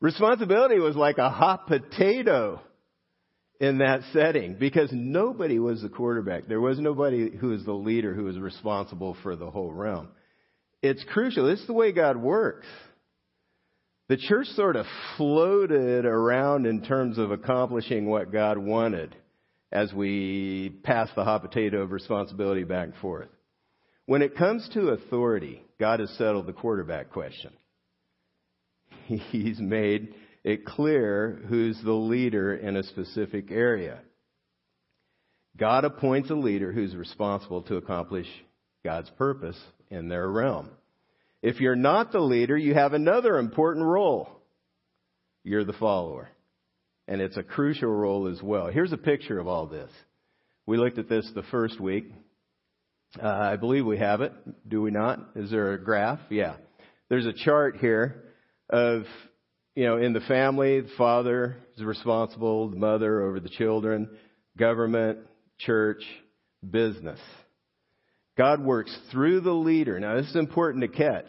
responsibility 0.01 0.79
was 0.79 0.97
like 0.97 1.19
a 1.19 1.29
hot 1.29 1.67
potato 1.67 2.61
in 3.61 3.79
that 3.79 4.01
setting 4.13 4.55
because 4.55 4.91
nobody 4.93 5.59
was 5.59 5.83
the 5.83 5.89
quarterback. 5.89 6.47
There 6.47 6.61
was 6.61 6.79
nobody 6.79 7.31
who 7.37 7.49
was 7.49 7.65
the 7.65 7.73
leader 7.73 8.15
who 8.15 8.25
was 8.25 8.39
responsible 8.39 9.17
for 9.23 9.37
the 9.37 9.51
whole 9.51 9.73
realm. 9.73 10.09
It's 10.83 11.05
crucial. 11.05 11.49
Is 11.49 11.67
the 11.67 11.73
way 11.73 11.93
God 11.93 12.17
works. 12.17 12.67
The 14.09 14.17
church 14.19 14.49
sort 14.49 14.77
of 14.77 14.85
floated 15.17 16.05
around 16.05 16.67
in 16.67 16.83
terms 16.83 17.17
of 17.17 17.31
accomplishing 17.31 18.07
what 18.07 18.31
God 18.31 18.59
wanted 18.59 19.17
as 19.73 19.93
we 19.95 20.79
passed 20.85 21.15
the 21.15 21.25
hot 21.25 21.43
potato 21.43 21.81
of 21.81 21.91
responsibility 21.91 22.65
back 22.65 22.89
and 22.89 22.97
forth. 22.97 23.29
When 24.07 24.21
it 24.21 24.37
comes 24.37 24.69
to 24.75 24.91
authority, 24.91 25.63
God 25.81 26.01
has 26.01 26.11
settled 26.19 26.47
the 26.47 26.53
quarterback 26.53 27.11
question. 27.11 27.53
He's 29.07 29.59
made 29.59 30.15
it 30.45 30.67
clear 30.67 31.43
who's 31.49 31.81
the 31.83 31.93
leader 31.93 32.55
in 32.55 32.77
a 32.77 32.83
specific 32.83 33.51
area. 33.51 34.01
God 35.57 35.85
appoints 35.85 36.31
a 36.31 36.35
leader 36.35 36.73
who's 36.73 36.95
responsible 36.95 37.63
to 37.63 37.77
accomplish 37.77 38.27
God's 38.85 39.09
purpose 39.11 39.59
in 39.89 40.09
their 40.09 40.29
realm. 40.29 40.69
If 41.45 41.61
you're 41.61 41.77
not 41.77 42.11
the 42.11 42.21
leader, 42.21 42.57
you 42.57 42.73
have 42.73 42.95
another 42.95 43.37
important 43.37 43.85
role. 43.85 44.31
You're 45.43 45.67
the 45.67 45.75
follower. 45.75 46.31
And 47.07 47.21
it's 47.21 47.37
a 47.37 47.43
crucial 47.43 47.91
role 47.91 48.29
as 48.29 48.43
well. 48.43 48.69
Here's 48.69 48.95
a 48.95 48.97
picture 48.97 49.39
of 49.39 49.47
all 49.47 49.67
this. 49.67 49.91
We 50.65 50.79
looked 50.79 50.97
at 50.97 51.11
this 51.11 51.31
the 51.35 51.43
first 51.51 51.79
week. 51.79 52.11
Uh, 53.23 53.29
I 53.29 53.57
believe 53.57 53.85
we 53.85 53.99
have 53.99 54.23
it. 54.23 54.33
Do 54.67 54.81
we 54.81 54.91
not? 54.91 55.19
Is 55.37 55.51
there 55.51 55.75
a 55.75 55.85
graph? 55.85 56.19
Yeah. 56.31 56.55
There's 57.11 57.27
a 57.27 57.35
chart 57.35 57.77
here 57.77 58.25
of, 58.71 59.03
you 59.75 59.85
know, 59.85 59.99
in 59.99 60.15
the 60.15 60.21
family, 60.21 60.81
the 60.81 60.89
father 60.97 61.59
is 61.77 61.85
responsible, 61.85 62.71
the 62.71 62.77
mother 62.77 63.21
over 63.21 63.39
the 63.39 63.51
children, 63.51 64.09
government, 64.57 65.19
church, 65.59 66.03
business. 66.69 67.21
God 68.37 68.65
works 68.65 68.97
through 69.11 69.41
the 69.41 69.53
leader. 69.53 69.99
Now, 70.01 70.17
this 70.17 70.29
is 70.29 70.37
important 70.37 70.83
to 70.83 70.89
catch. 70.89 71.27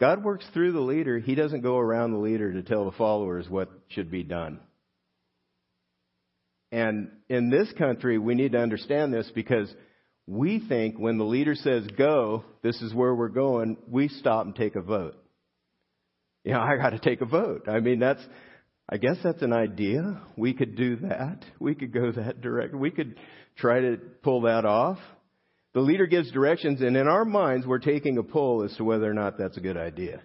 God 0.00 0.24
works 0.24 0.44
through 0.52 0.72
the 0.72 0.80
leader. 0.80 1.18
He 1.18 1.34
doesn't 1.34 1.60
go 1.60 1.78
around 1.78 2.12
the 2.12 2.18
leader 2.18 2.52
to 2.52 2.62
tell 2.62 2.84
the 2.84 2.96
followers 2.96 3.48
what 3.48 3.70
should 3.88 4.10
be 4.10 4.24
done. 4.24 4.58
And 6.72 7.10
in 7.28 7.50
this 7.50 7.70
country, 7.78 8.18
we 8.18 8.34
need 8.34 8.52
to 8.52 8.58
understand 8.58 9.12
this 9.12 9.30
because 9.34 9.72
we 10.26 10.64
think 10.68 10.98
when 10.98 11.18
the 11.18 11.24
leader 11.24 11.54
says 11.54 11.86
go, 11.98 12.44
this 12.62 12.80
is 12.80 12.94
where 12.94 13.14
we're 13.14 13.28
going, 13.28 13.76
we 13.88 14.08
stop 14.08 14.46
and 14.46 14.56
take 14.56 14.74
a 14.74 14.80
vote. 14.80 15.14
You 16.44 16.52
know, 16.52 16.60
I 16.60 16.76
got 16.76 16.90
to 16.90 16.98
take 16.98 17.20
a 17.20 17.26
vote. 17.26 17.68
I 17.68 17.80
mean, 17.80 18.00
that's, 18.00 18.22
I 18.88 18.96
guess 18.96 19.16
that's 19.22 19.42
an 19.42 19.52
idea. 19.52 20.20
We 20.36 20.54
could 20.54 20.74
do 20.74 20.96
that. 20.96 21.44
We 21.60 21.74
could 21.74 21.92
go 21.92 22.10
that 22.10 22.40
direction. 22.40 22.80
We 22.80 22.90
could 22.90 23.18
try 23.56 23.80
to 23.80 23.98
pull 24.22 24.42
that 24.42 24.64
off. 24.64 24.98
The 25.74 25.80
leader 25.80 26.06
gives 26.06 26.30
directions, 26.30 26.82
and 26.82 26.96
in 26.96 27.08
our 27.08 27.24
minds, 27.24 27.66
we're 27.66 27.78
taking 27.78 28.18
a 28.18 28.22
poll 28.22 28.62
as 28.62 28.76
to 28.76 28.84
whether 28.84 29.10
or 29.10 29.14
not 29.14 29.38
that's 29.38 29.56
a 29.56 29.60
good 29.60 29.76
idea, 29.76 30.20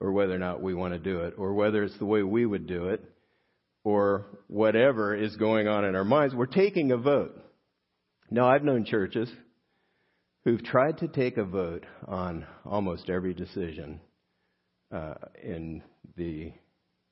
or 0.00 0.12
whether 0.12 0.34
or 0.34 0.38
not 0.38 0.60
we 0.60 0.74
want 0.74 0.92
to 0.92 0.98
do 0.98 1.20
it, 1.20 1.34
or 1.38 1.54
whether 1.54 1.82
it's 1.82 1.98
the 1.98 2.04
way 2.04 2.22
we 2.22 2.44
would 2.44 2.66
do 2.66 2.88
it. 2.88 3.02
or 3.84 4.24
whatever 4.48 5.14
is 5.14 5.36
going 5.36 5.68
on 5.68 5.84
in 5.84 5.94
our 5.94 6.04
minds, 6.04 6.34
we're 6.34 6.46
taking 6.46 6.90
a 6.90 6.96
vote. 6.96 7.38
Now, 8.30 8.48
I've 8.48 8.64
known 8.64 8.84
churches 8.84 9.30
who've 10.44 10.64
tried 10.64 10.98
to 10.98 11.08
take 11.08 11.36
a 11.36 11.44
vote 11.44 11.84
on 12.06 12.46
almost 12.64 13.10
every 13.10 13.34
decision 13.34 14.00
uh, 14.92 15.14
in 15.42 15.82
the 16.16 16.52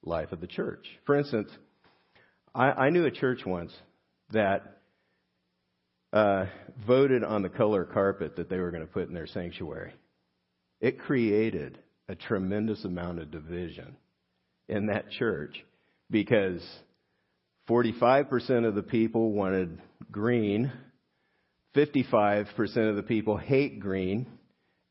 life 0.03 0.33
of 0.33 0.41
the 0.41 0.47
church. 0.47 0.87
For 1.07 1.17
instance, 1.17 1.51
I, 2.55 2.71
I 2.71 2.91
knew 2.91 3.05
a 3.05 3.11
church 3.11 3.41
once 3.47 3.73
that 4.33 4.82
uh, 6.13 6.47
voted 6.87 7.25
on 7.25 7.43
the 7.43 7.49
color 7.49 7.85
carpet 7.85 8.37
that 8.37 8.49
they 8.49 8.59
were 8.59 8.71
going 8.71 8.87
to 8.87 8.93
put 8.93 9.09
in 9.09 9.15
their 9.15 9.27
sanctuary. 9.27 9.93
It 10.81 10.99
created 10.99 11.79
a 12.09 12.15
tremendous 12.15 12.85
amount 12.85 13.21
of 13.21 13.31
division 13.31 13.97
in 14.69 14.87
that 14.87 15.11
church 15.11 15.65
because 16.11 16.63
45% 17.69 18.67
of 18.67 18.75
the 18.75 18.83
people 18.83 19.33
wanted 19.33 19.81
green, 20.11 20.73
55% 21.77 22.91
of 22.91 22.97
the 22.97 23.03
people 23.03 23.37
hate 23.37 23.81
green, 23.81 24.27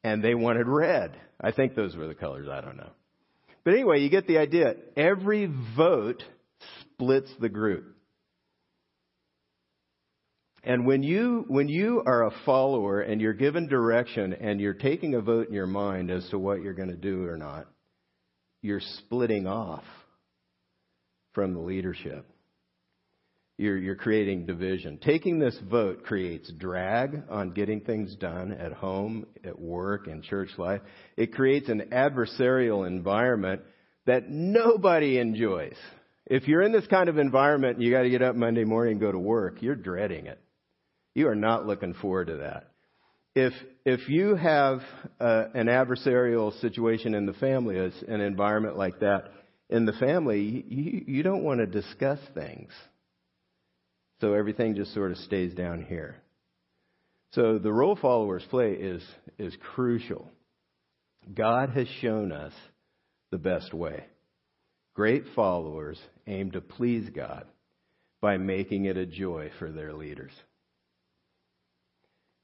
and 0.03 0.23
they 0.23 0.33
wanted 0.33 0.67
red. 0.67 1.15
I 1.39 1.51
think 1.51 1.75
those 1.75 1.95
were 1.95 2.07
the 2.07 2.15
colors, 2.15 2.47
I 2.49 2.61
don't 2.61 2.77
know. 2.77 2.89
But 3.63 3.73
anyway, 3.73 3.99
you 3.99 4.09
get 4.09 4.27
the 4.27 4.39
idea. 4.39 4.75
Every 4.97 5.51
vote 5.77 6.23
splits 6.81 7.29
the 7.39 7.49
group. 7.49 7.95
And 10.63 10.85
when 10.85 11.01
you, 11.01 11.45
when 11.47 11.69
you 11.69 12.03
are 12.05 12.27
a 12.27 12.31
follower 12.45 13.01
and 13.01 13.19
you're 13.19 13.33
given 13.33 13.67
direction 13.67 14.33
and 14.33 14.61
you're 14.61 14.75
taking 14.75 15.15
a 15.15 15.21
vote 15.21 15.47
in 15.47 15.53
your 15.53 15.67
mind 15.67 16.11
as 16.11 16.27
to 16.29 16.37
what 16.37 16.61
you're 16.61 16.75
going 16.75 16.89
to 16.89 16.95
do 16.95 17.25
or 17.25 17.37
not, 17.37 17.67
you're 18.61 18.81
splitting 18.81 19.47
off 19.47 19.83
from 21.33 21.53
the 21.53 21.59
leadership. 21.59 22.27
You're, 23.57 23.77
you're 23.77 23.95
creating 23.95 24.45
division. 24.45 24.99
Taking 24.99 25.39
this 25.39 25.57
vote 25.69 26.03
creates 26.03 26.51
drag 26.51 27.23
on 27.29 27.51
getting 27.51 27.81
things 27.81 28.15
done 28.15 28.51
at 28.51 28.73
home, 28.73 29.25
at 29.43 29.59
work, 29.59 30.07
in 30.07 30.21
church 30.21 30.49
life. 30.57 30.81
It 31.17 31.33
creates 31.33 31.69
an 31.69 31.89
adversarial 31.91 32.87
environment 32.87 33.61
that 34.05 34.29
nobody 34.29 35.17
enjoys. 35.17 35.75
If 36.25 36.47
you're 36.47 36.61
in 36.61 36.71
this 36.71 36.87
kind 36.87 37.09
of 37.09 37.17
environment 37.17 37.77
and 37.77 37.85
you 37.85 37.91
got 37.91 38.03
to 38.03 38.09
get 38.09 38.21
up 38.21 38.35
Monday 38.35 38.63
morning 38.63 38.93
and 38.93 39.01
go 39.01 39.11
to 39.11 39.19
work, 39.19 39.61
you're 39.61 39.75
dreading 39.75 40.27
it. 40.27 40.39
You 41.13 41.27
are 41.27 41.35
not 41.35 41.67
looking 41.67 41.93
forward 41.93 42.27
to 42.27 42.37
that. 42.37 42.67
If 43.35 43.53
if 43.85 44.07
you 44.09 44.35
have 44.35 44.81
uh, 45.19 45.45
an 45.53 45.67
adversarial 45.67 46.59
situation 46.61 47.15
in 47.15 47.25
the 47.25 47.33
family, 47.33 47.77
an 47.79 48.21
environment 48.21 48.77
like 48.77 48.99
that 48.99 49.31
in 49.69 49.85
the 49.85 49.93
family, 49.93 50.65
you, 50.67 51.03
you 51.07 51.23
don't 51.23 51.43
want 51.43 51.59
to 51.59 51.65
discuss 51.65 52.19
things. 52.33 52.69
So 54.19 54.33
everything 54.33 54.75
just 54.75 54.93
sort 54.93 55.11
of 55.11 55.17
stays 55.17 55.53
down 55.53 55.83
here. 55.83 56.17
So 57.31 57.57
the 57.57 57.71
role 57.71 57.95
followers 57.95 58.43
play 58.49 58.73
is 58.73 59.01
is 59.37 59.55
crucial. 59.73 60.29
God 61.33 61.69
has 61.69 61.87
shown 62.01 62.31
us 62.31 62.53
the 63.31 63.37
best 63.37 63.73
way. 63.73 64.05
Great 64.93 65.23
followers 65.35 65.99
aim 66.27 66.51
to 66.51 66.61
please 66.61 67.09
God 67.09 67.45
by 68.19 68.37
making 68.37 68.85
it 68.85 68.97
a 68.97 69.05
joy 69.05 69.49
for 69.57 69.71
their 69.71 69.93
leaders. 69.93 70.31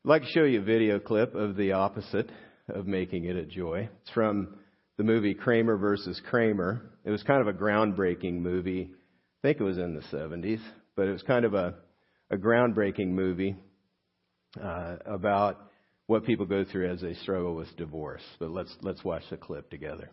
I'd 0.08 0.12
like 0.12 0.22
to 0.22 0.30
show 0.30 0.46
you 0.46 0.62
a 0.62 0.64
video 0.64 1.00
clip 1.00 1.36
of 1.36 1.58
the 1.58 1.74
opposite 1.74 2.30
of 2.70 2.88
making 2.88 3.26
it 3.26 3.36
a 3.36 3.44
joy. 3.44 3.90
It's 4.02 4.10
from 4.12 4.56
the 4.96 5.04
movie 5.04 5.34
Kramer 5.34 5.76
versus 5.76 6.22
Kramer. 6.30 6.82
It 7.04 7.12
was 7.12 7.24
kind 7.24 7.42
of 7.42 7.48
a 7.50 7.52
groundbreaking 7.52 8.36
movie. 8.36 8.90
I 8.90 9.42
think 9.42 9.60
it 9.60 9.64
was 9.64 9.78
in 9.78 9.96
the 9.96 10.18
70s, 10.18 10.62
but 10.96 11.10
it 11.10 11.12
was 11.12 11.24
kind 11.24 11.44
of 11.44 11.56
a, 11.56 11.74
a 12.32 12.38
groundbreaking 12.38 13.10
movie 13.10 13.58
uh, 14.64 14.96
about 15.06 15.60
what 16.06 16.24
people 16.24 16.46
go 16.46 16.64
through 16.64 16.90
as 16.90 17.02
they 17.02 17.16
struggle 17.16 17.54
with 17.54 17.76
divorce. 17.76 18.24
But 18.40 18.52
let's 18.52 18.74
let's 18.84 19.04
watch 19.04 19.24
the 19.30 19.36
clip 19.36 19.70
together. 19.70 20.10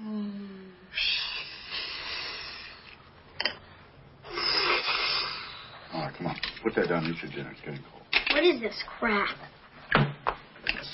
Mm. 0.00 0.68
Right, 5.92 6.14
come 6.16 6.26
on. 6.28 6.36
Put 6.62 6.76
that 6.76 6.88
down. 6.88 7.06
Eat 7.06 7.20
your 7.24 7.32
dinner. 7.32 7.50
It's 7.50 7.60
getting 7.60 7.82
cold. 7.90 8.03
What 8.34 8.42
is 8.42 8.60
this 8.60 8.82
crap? 8.98 9.28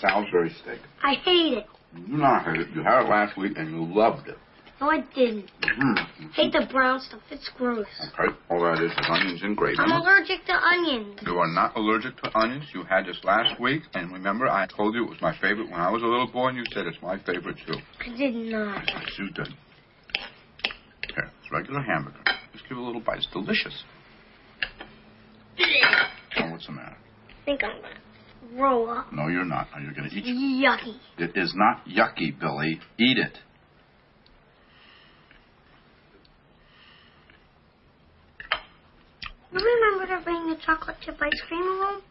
Salisbury 0.03 0.51
steak. 0.63 0.79
I 1.03 1.15
hate 1.15 1.55
it. 1.55 1.67
You 2.07 2.19
not 2.19 2.45
hate 2.45 2.61
it. 2.61 2.69
You 2.75 2.83
had 2.83 3.07
it 3.07 3.09
last 3.09 3.39
week 3.39 3.57
and 3.57 3.71
you 3.71 3.83
loved 3.83 4.29
it. 4.29 4.37
No, 4.79 4.91
I 4.91 5.01
didn't. 5.15 5.51
Mm-hmm. 5.63 6.29
Hate 6.35 6.53
the 6.53 6.69
brown 6.71 7.01
stuff. 7.01 7.23
It's 7.31 7.49
gross. 7.57 7.87
Okay, 8.13 8.35
all 8.51 8.61
that 8.61 8.85
is 8.85 8.93
is 8.93 9.07
onions 9.09 9.41
and 9.43 9.57
gravy. 9.57 9.79
I'm 9.79 9.91
allergic 9.91 10.45
to 10.47 10.53
onions. 10.53 11.19
You 11.25 11.39
are 11.39 11.51
not 11.51 11.75
allergic 11.79 12.19
to 12.23 12.39
onions. 12.39 12.65
You 12.75 12.85
had 12.85 13.07
this 13.07 13.19
last 13.25 13.59
week, 13.59 13.85
and 13.95 14.13
remember, 14.13 14.47
I 14.47 14.67
told 14.67 14.95
you 14.95 15.05
it 15.05 15.09
was 15.09 15.23
my 15.23 15.35
favorite 15.41 15.71
when 15.71 15.81
I 15.81 15.91
was 15.91 16.03
a 16.03 16.07
little 16.07 16.31
boy, 16.31 16.49
and 16.49 16.59
you 16.59 16.65
said 16.75 16.87
it's 16.87 17.01
my 17.03 17.19
favorite 17.25 17.57
too. 17.67 17.75
I 18.01 18.17
did 18.19 18.35
not. 18.35 18.85
Yes, 18.87 19.19
you 19.19 19.31
did. 19.31 19.49
Here, 21.15 21.31
it's 21.43 21.51
regular 21.51 21.81
hamburger. 21.81 22.21
Just 22.53 22.69
give 22.69 22.77
it 22.77 22.81
a 22.81 22.85
little 22.85 23.01
bite. 23.01 23.19
It's 23.19 23.29
delicious. 23.33 23.83
oh, 26.39 26.51
what's 26.51 26.67
the 26.67 26.73
matter? 26.73 26.97
Think 27.51 27.65
I'm 27.65 27.83
gonna 27.83 28.57
throw 28.57 28.87
up. 28.87 29.13
No, 29.13 29.29
you're 29.29 29.45
not. 29.45 29.69
Are 29.75 29.81
you 29.81 29.93
gonna 29.95 30.09
eat. 30.13 30.25
It? 30.25 30.37
Yucky. 30.37 30.97
It 31.19 31.37
is 31.37 31.53
not 31.57 31.85
yucky, 31.87 32.39
Billy. 32.39 32.81
Eat 32.99 33.19
it. 33.19 33.39
You 39.53 39.59
remember 39.59 40.17
to 40.17 40.25
bring 40.25 40.49
the 40.49 40.57
chocolate 40.65 40.97
chip 41.01 41.17
ice 41.21 41.41
cream 41.49 41.65
home? 41.65 42.03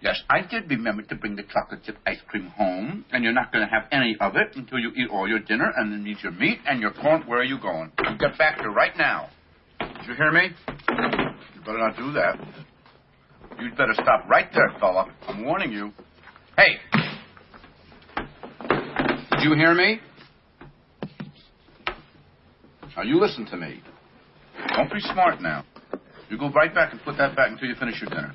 Yes, 0.00 0.22
I 0.30 0.40
did 0.40 0.70
remember 0.70 1.02
to 1.02 1.14
bring 1.16 1.36
the 1.36 1.42
chocolate 1.42 1.82
chip 1.84 1.98
ice 2.06 2.20
cream 2.28 2.46
home, 2.46 3.04
and 3.12 3.24
you're 3.24 3.32
not 3.32 3.52
going 3.52 3.66
to 3.66 3.70
have 3.70 3.88
any 3.90 4.16
of 4.20 4.36
it 4.36 4.54
until 4.54 4.78
you 4.78 4.92
eat 4.96 5.10
all 5.10 5.28
your 5.28 5.40
dinner 5.40 5.70
and 5.76 5.92
then 5.92 6.06
eat 6.06 6.22
your 6.22 6.30
meat 6.32 6.60
and 6.66 6.80
your 6.80 6.92
corn. 6.92 7.24
Where 7.26 7.40
are 7.40 7.44
you 7.44 7.60
going? 7.60 7.90
You 8.04 8.16
get 8.16 8.38
back 8.38 8.60
here 8.60 8.70
right 8.70 8.96
now. 8.96 9.28
Did 9.80 10.06
you 10.06 10.14
hear 10.14 10.30
me? 10.30 10.50
You 10.88 11.60
better 11.66 11.78
not 11.78 11.96
do 11.96 12.12
that. 12.12 12.38
You'd 13.60 13.76
better 13.76 13.94
stop 13.94 14.28
right 14.28 14.48
there, 14.54 14.72
fella. 14.78 15.12
I'm 15.26 15.44
warning 15.44 15.72
you. 15.72 15.92
Hey! 16.56 16.76
Did 19.32 19.40
you 19.42 19.54
hear 19.54 19.74
me? 19.74 20.00
Now, 22.96 23.02
you 23.02 23.20
listen 23.20 23.46
to 23.46 23.56
me. 23.56 23.82
Don't 24.76 24.92
be 24.92 25.00
smart 25.00 25.40
now. 25.40 25.64
You 26.30 26.38
go 26.38 26.50
right 26.50 26.72
back 26.74 26.92
and 26.92 27.00
put 27.02 27.16
that 27.18 27.34
back 27.34 27.50
until 27.50 27.68
you 27.68 27.74
finish 27.74 28.00
your 28.00 28.10
dinner. 28.10 28.34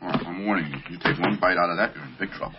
All 0.00 0.08
right, 0.08 0.26
I'm 0.26 0.46
warning 0.46 0.66
you. 0.72 0.78
You 0.90 0.98
take 1.04 1.18
one 1.20 1.38
bite 1.40 1.56
out 1.56 1.70
of 1.70 1.76
that, 1.76 1.94
you're 1.94 2.04
in 2.04 2.16
big 2.18 2.30
trouble. 2.30 2.56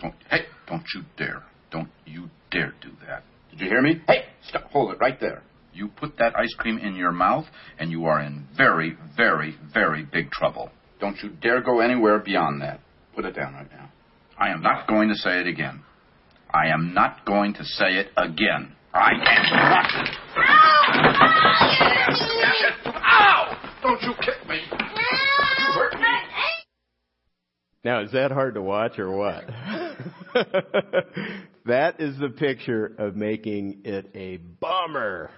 Don't, 0.00 0.14
hey, 0.30 0.46
don't 0.66 0.84
you 0.94 1.02
dare. 1.16 1.42
Don't 1.70 1.88
you 2.06 2.28
dare 2.50 2.74
do 2.80 2.90
that. 3.06 3.24
Did 3.50 3.60
you 3.60 3.66
hear 3.66 3.82
me? 3.82 4.00
Hey, 4.06 4.24
stop. 4.48 4.64
Hold 4.70 4.92
it 4.92 4.98
right 4.98 5.18
there. 5.20 5.42
You 5.74 5.88
put 5.88 6.18
that 6.18 6.36
ice 6.38 6.54
cream 6.56 6.78
in 6.78 6.94
your 6.94 7.10
mouth, 7.10 7.46
and 7.78 7.90
you 7.90 8.06
are 8.06 8.20
in 8.20 8.46
very, 8.56 8.96
very, 9.16 9.56
very 9.72 10.04
big 10.04 10.30
trouble. 10.30 10.70
Don't 11.00 11.16
you 11.22 11.30
dare 11.30 11.60
go 11.62 11.80
anywhere 11.80 12.20
beyond 12.20 12.62
that. 12.62 12.80
Put 13.14 13.24
it 13.24 13.32
down 13.32 13.54
right 13.54 13.70
now. 13.70 13.90
I 14.38 14.50
am 14.50 14.62
not 14.62 14.86
going 14.88 15.08
to 15.08 15.14
say 15.16 15.40
it 15.40 15.46
again. 15.48 15.82
I 16.52 16.68
am 16.68 16.94
not 16.94 17.26
going 17.26 17.54
to 17.54 17.64
say 17.64 17.96
it 17.96 18.08
again. 18.16 18.76
I 18.92 19.10
am 19.10 19.50
not. 19.50 19.90
Ow! 22.86 23.70
Don't 23.82 24.02
you 24.02 24.14
kick 24.20 24.48
me. 24.48 24.60
You 24.70 25.72
hurt 25.74 25.94
me. 25.94 26.06
Now, 27.84 28.02
is 28.02 28.12
that 28.12 28.30
hard 28.30 28.54
to 28.54 28.62
watch 28.62 28.98
or 28.98 29.10
what? 29.10 29.44
that 31.66 32.00
is 32.00 32.16
the 32.18 32.30
picture 32.30 32.94
of 32.98 33.16
making 33.16 33.82
it 33.84 34.10
a 34.14 34.36
bummer 34.36 35.30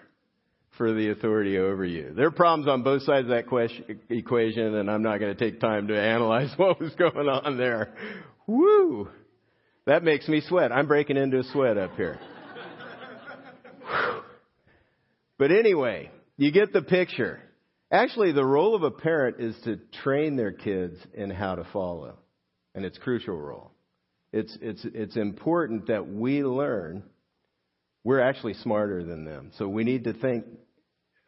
for 0.77 0.93
the 0.93 1.11
authority 1.11 1.59
over 1.59 1.85
you. 1.85 2.13
There 2.15 2.27
are 2.27 2.33
problems 2.33 2.69
on 2.69 2.83
both 2.83 3.03
sides 3.03 3.25
of 3.25 3.31
that 3.31 3.47
question, 3.47 4.01
equation, 4.09 4.75
and 4.75 4.91
I'm 4.91 5.03
not 5.03 5.19
going 5.19 5.35
to 5.35 5.39
take 5.39 5.61
time 5.61 5.89
to 5.89 6.01
analyze 6.01 6.53
what 6.57 6.81
was 6.81 6.95
going 6.95 7.29
on 7.29 7.57
there. 7.57 7.95
Woo! 8.47 9.09
That 9.87 10.03
makes 10.03 10.29
me 10.29 10.41
sweat. 10.41 10.73
I'm 10.73 10.89
breaking 10.89 11.17
into 11.17 11.39
a 11.39 11.45
sweat 11.45 11.79
up 11.79 11.95
here. 11.97 12.19
but 15.39 15.51
anyway, 15.51 16.11
you 16.37 16.53
get 16.53 16.73
the 16.73 16.83
picture. 16.83 17.41
Actually, 17.91 18.33
the 18.33 18.45
role 18.45 18.75
of 18.75 18.83
a 18.83 18.91
parent 18.91 19.41
is 19.41 19.57
to 19.65 19.79
train 20.03 20.37
their 20.37 20.53
kids 20.53 20.97
in 21.15 21.31
how 21.31 21.55
to 21.55 21.65
follow, 21.73 22.17
and 22.75 22.85
it's 22.85 22.99
a 22.99 23.01
crucial 23.01 23.37
role. 23.37 23.71
It's, 24.33 24.59
it's, 24.61 24.85
it's 24.85 25.17
important 25.17 25.87
that 25.87 26.09
we 26.09 26.43
learn 26.43 27.05
we're 28.07 28.21
actually 28.21 28.55
smarter 28.55 29.03
than 29.03 29.25
them. 29.25 29.51
So 29.59 29.67
we 29.67 29.83
need 29.83 30.05
to 30.05 30.13
think 30.13 30.45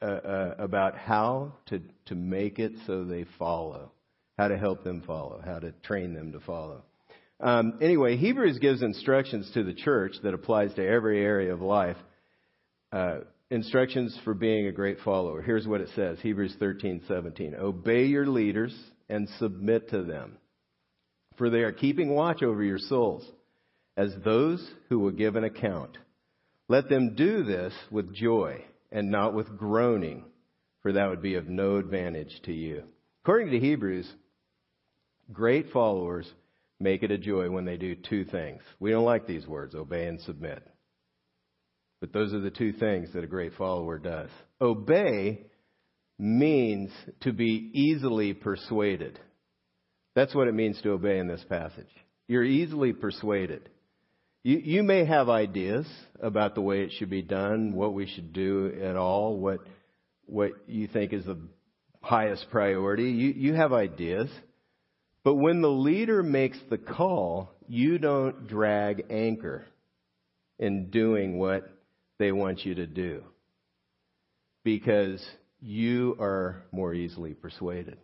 uh, 0.00 0.04
uh, 0.04 0.54
about 0.58 0.96
how 0.96 1.52
to, 1.66 1.82
to 2.06 2.14
make 2.14 2.58
it 2.58 2.72
so 2.86 3.04
they 3.04 3.24
follow, 3.38 3.90
how 4.38 4.48
to 4.48 4.56
help 4.56 4.84
them 4.84 5.02
follow, 5.06 5.42
how 5.44 5.58
to 5.58 5.72
train 5.82 6.14
them 6.14 6.32
to 6.32 6.40
follow. 6.40 6.82
Um, 7.40 7.78
anyway, 7.80 8.16
Hebrews 8.16 8.58
gives 8.58 8.82
instructions 8.82 9.50
to 9.54 9.64
the 9.64 9.74
church 9.74 10.14
that 10.22 10.34
applies 10.34 10.74
to 10.74 10.86
every 10.86 11.20
area 11.20 11.52
of 11.52 11.60
life. 11.60 11.96
Uh, 12.92 13.18
instructions 13.50 14.16
for 14.24 14.34
being 14.34 14.66
a 14.66 14.72
great 14.72 14.98
follower. 15.04 15.42
Here's 15.42 15.66
what 15.66 15.80
it 15.80 15.88
says 15.94 16.18
Hebrews 16.20 16.56
13, 16.58 17.02
17. 17.08 17.56
Obey 17.56 18.06
your 18.06 18.26
leaders 18.26 18.76
and 19.08 19.28
submit 19.38 19.90
to 19.90 20.02
them, 20.02 20.38
for 21.36 21.50
they 21.50 21.60
are 21.60 21.72
keeping 21.72 22.14
watch 22.14 22.42
over 22.42 22.62
your 22.62 22.78
souls 22.78 23.28
as 23.96 24.12
those 24.24 24.64
who 24.88 25.00
will 25.00 25.10
give 25.10 25.36
an 25.36 25.44
account. 25.44 25.98
Let 26.68 26.88
them 26.88 27.14
do 27.16 27.42
this 27.42 27.72
with 27.90 28.14
joy 28.14 28.64
and 28.90 29.10
not 29.10 29.34
with 29.34 29.56
groaning, 29.56 30.24
for 30.82 30.92
that 30.92 31.08
would 31.08 31.22
be 31.22 31.34
of 31.34 31.48
no 31.48 31.76
advantage 31.76 32.40
to 32.44 32.52
you. 32.52 32.84
According 33.24 33.50
to 33.50 33.60
Hebrews, 33.60 34.10
great 35.32 35.70
followers 35.72 36.30
make 36.80 37.02
it 37.02 37.10
a 37.10 37.18
joy 37.18 37.50
when 37.50 37.64
they 37.64 37.76
do 37.76 37.94
two 37.94 38.24
things. 38.24 38.62
We 38.80 38.90
don't 38.90 39.04
like 39.04 39.26
these 39.26 39.46
words, 39.46 39.74
obey 39.74 40.06
and 40.06 40.20
submit. 40.20 40.66
But 42.00 42.12
those 42.12 42.32
are 42.32 42.40
the 42.40 42.50
two 42.50 42.72
things 42.72 43.12
that 43.12 43.24
a 43.24 43.28
great 43.28 43.54
follower 43.54 43.98
does. 43.98 44.30
Obey 44.60 45.46
means 46.18 46.90
to 47.22 47.32
be 47.32 47.70
easily 47.74 48.34
persuaded. 48.34 49.18
That's 50.14 50.34
what 50.34 50.48
it 50.48 50.54
means 50.54 50.80
to 50.82 50.90
obey 50.90 51.18
in 51.18 51.28
this 51.28 51.44
passage. 51.48 51.90
You're 52.28 52.44
easily 52.44 52.92
persuaded. 52.92 53.68
You, 54.42 54.58
you 54.58 54.82
may 54.82 55.04
have 55.04 55.28
ideas 55.28 55.86
about 56.20 56.54
the 56.54 56.60
way 56.60 56.82
it 56.82 56.92
should 56.92 57.10
be 57.10 57.22
done, 57.22 57.72
what 57.72 57.94
we 57.94 58.06
should 58.06 58.32
do 58.32 58.72
at 58.82 58.96
all, 58.96 59.36
what, 59.36 59.60
what 60.26 60.52
you 60.66 60.86
think 60.86 61.12
is 61.12 61.24
the 61.24 61.38
highest 62.00 62.46
priority. 62.50 63.10
You, 63.10 63.28
you 63.36 63.54
have 63.54 63.72
ideas. 63.72 64.30
But 65.24 65.34
when 65.34 65.60
the 65.60 65.70
leader 65.70 66.22
makes 66.22 66.58
the 66.70 66.78
call, 66.78 67.50
you 67.66 67.98
don't 67.98 68.46
drag 68.46 69.06
anchor 69.10 69.66
in 70.58 70.90
doing 70.90 71.38
what 71.38 71.70
they 72.18 72.32
want 72.32 72.64
you 72.64 72.76
to 72.76 72.86
do 72.86 73.22
because 74.64 75.24
you 75.60 76.16
are 76.20 76.62
more 76.72 76.94
easily 76.94 77.34
persuaded. 77.34 77.98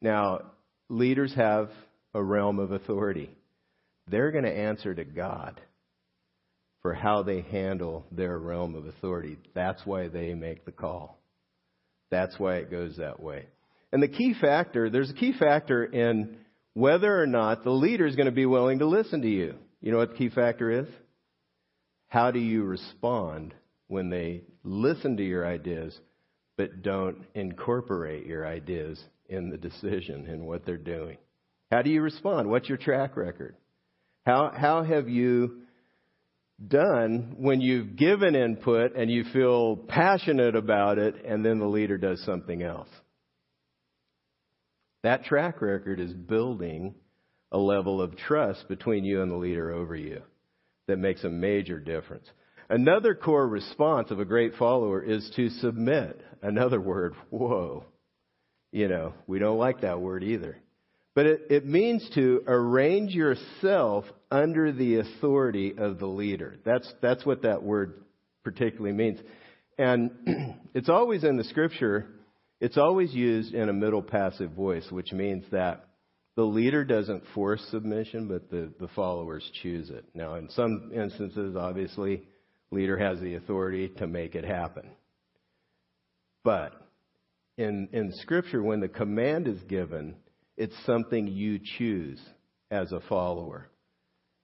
Now, 0.00 0.40
leaders 0.88 1.34
have 1.34 1.70
a 2.12 2.22
realm 2.22 2.58
of 2.58 2.72
authority. 2.72 3.30
They're 4.08 4.30
going 4.30 4.44
to 4.44 4.56
answer 4.56 4.94
to 4.94 5.04
God 5.04 5.60
for 6.82 6.92
how 6.92 7.22
they 7.22 7.40
handle 7.40 8.04
their 8.12 8.38
realm 8.38 8.74
of 8.74 8.86
authority. 8.86 9.38
That's 9.54 9.84
why 9.86 10.08
they 10.08 10.34
make 10.34 10.64
the 10.64 10.72
call. 10.72 11.18
That's 12.10 12.38
why 12.38 12.56
it 12.56 12.70
goes 12.70 12.98
that 12.98 13.20
way. 13.20 13.46
And 13.90 14.02
the 14.02 14.08
key 14.08 14.34
factor, 14.38 14.90
there's 14.90 15.10
a 15.10 15.14
key 15.14 15.32
factor 15.38 15.84
in 15.84 16.36
whether 16.74 17.20
or 17.20 17.26
not 17.26 17.64
the 17.64 17.70
leader 17.70 18.06
is 18.06 18.16
going 18.16 18.26
to 18.26 18.32
be 18.32 18.46
willing 18.46 18.80
to 18.80 18.86
listen 18.86 19.22
to 19.22 19.28
you. 19.28 19.54
You 19.80 19.92
know 19.92 19.98
what 19.98 20.10
the 20.10 20.16
key 20.16 20.28
factor 20.28 20.70
is? 20.70 20.88
How 22.08 22.30
do 22.30 22.38
you 22.38 22.64
respond 22.64 23.54
when 23.88 24.10
they 24.10 24.42
listen 24.62 25.16
to 25.16 25.24
your 25.24 25.46
ideas 25.46 25.98
but 26.56 26.82
don't 26.82 27.18
incorporate 27.34 28.26
your 28.26 28.46
ideas 28.46 29.02
in 29.28 29.50
the 29.50 29.56
decision 29.56 30.26
in 30.26 30.44
what 30.44 30.66
they're 30.66 30.76
doing? 30.76 31.16
How 31.70 31.82
do 31.82 31.90
you 31.90 32.02
respond? 32.02 32.48
What's 32.48 32.68
your 32.68 32.78
track 32.78 33.16
record? 33.16 33.56
How, 34.26 34.52
how 34.56 34.82
have 34.82 35.08
you 35.08 35.62
done 36.66 37.36
when 37.38 37.60
you've 37.60 37.96
given 37.96 38.34
input 38.34 38.96
and 38.96 39.10
you 39.10 39.24
feel 39.32 39.76
passionate 39.76 40.56
about 40.56 40.98
it 40.98 41.24
and 41.24 41.44
then 41.44 41.58
the 41.58 41.66
leader 41.66 41.98
does 41.98 42.24
something 42.24 42.62
else? 42.62 42.88
That 45.02 45.24
track 45.24 45.60
record 45.60 46.00
is 46.00 46.12
building 46.12 46.94
a 47.52 47.58
level 47.58 48.00
of 48.00 48.16
trust 48.16 48.66
between 48.68 49.04
you 49.04 49.20
and 49.20 49.30
the 49.30 49.36
leader 49.36 49.70
over 49.70 49.94
you 49.94 50.22
that 50.88 50.98
makes 50.98 51.22
a 51.24 51.28
major 51.28 51.78
difference. 51.78 52.26
Another 52.70 53.14
core 53.14 53.46
response 53.46 54.10
of 54.10 54.18
a 54.18 54.24
great 54.24 54.54
follower 54.54 55.02
is 55.02 55.30
to 55.36 55.50
submit. 55.50 56.20
Another 56.40 56.80
word, 56.80 57.14
whoa. 57.28 57.84
You 58.72 58.88
know, 58.88 59.14
we 59.26 59.38
don't 59.38 59.58
like 59.58 59.82
that 59.82 60.00
word 60.00 60.24
either. 60.24 60.56
But 61.14 61.26
it, 61.26 61.40
it 61.50 61.66
means 61.66 62.08
to 62.14 62.42
arrange 62.46 63.12
yourself 63.12 64.04
under 64.30 64.72
the 64.72 64.98
authority 64.98 65.74
of 65.78 65.98
the 65.98 66.06
leader. 66.06 66.56
That's, 66.64 66.92
that's 67.00 67.24
what 67.24 67.42
that 67.42 67.62
word 67.62 68.02
particularly 68.42 68.92
means. 68.92 69.20
And 69.78 70.10
it's 70.74 70.88
always 70.88 71.22
in 71.22 71.36
the 71.36 71.44
scripture, 71.44 72.06
it's 72.60 72.76
always 72.76 73.14
used 73.14 73.54
in 73.54 73.68
a 73.68 73.72
middle 73.72 74.02
passive 74.02 74.52
voice, 74.52 74.86
which 74.90 75.12
means 75.12 75.44
that 75.52 75.86
the 76.36 76.42
leader 76.42 76.84
doesn't 76.84 77.22
force 77.32 77.64
submission, 77.70 78.26
but 78.26 78.50
the, 78.50 78.72
the 78.80 78.88
followers 78.88 79.48
choose 79.62 79.90
it. 79.90 80.04
Now, 80.14 80.34
in 80.34 80.50
some 80.50 80.90
instances, 80.92 81.54
obviously, 81.54 82.24
leader 82.72 82.98
has 82.98 83.20
the 83.20 83.36
authority 83.36 83.88
to 83.98 84.08
make 84.08 84.34
it 84.34 84.44
happen. 84.44 84.90
But 86.42 86.72
in, 87.56 87.88
in 87.92 88.12
Scripture, 88.14 88.62
when 88.64 88.80
the 88.80 88.88
command 88.88 89.46
is 89.46 89.62
given, 89.62 90.16
it's 90.56 90.74
something 90.86 91.26
you 91.26 91.60
choose 91.78 92.20
as 92.70 92.92
a 92.92 93.00
follower. 93.08 93.68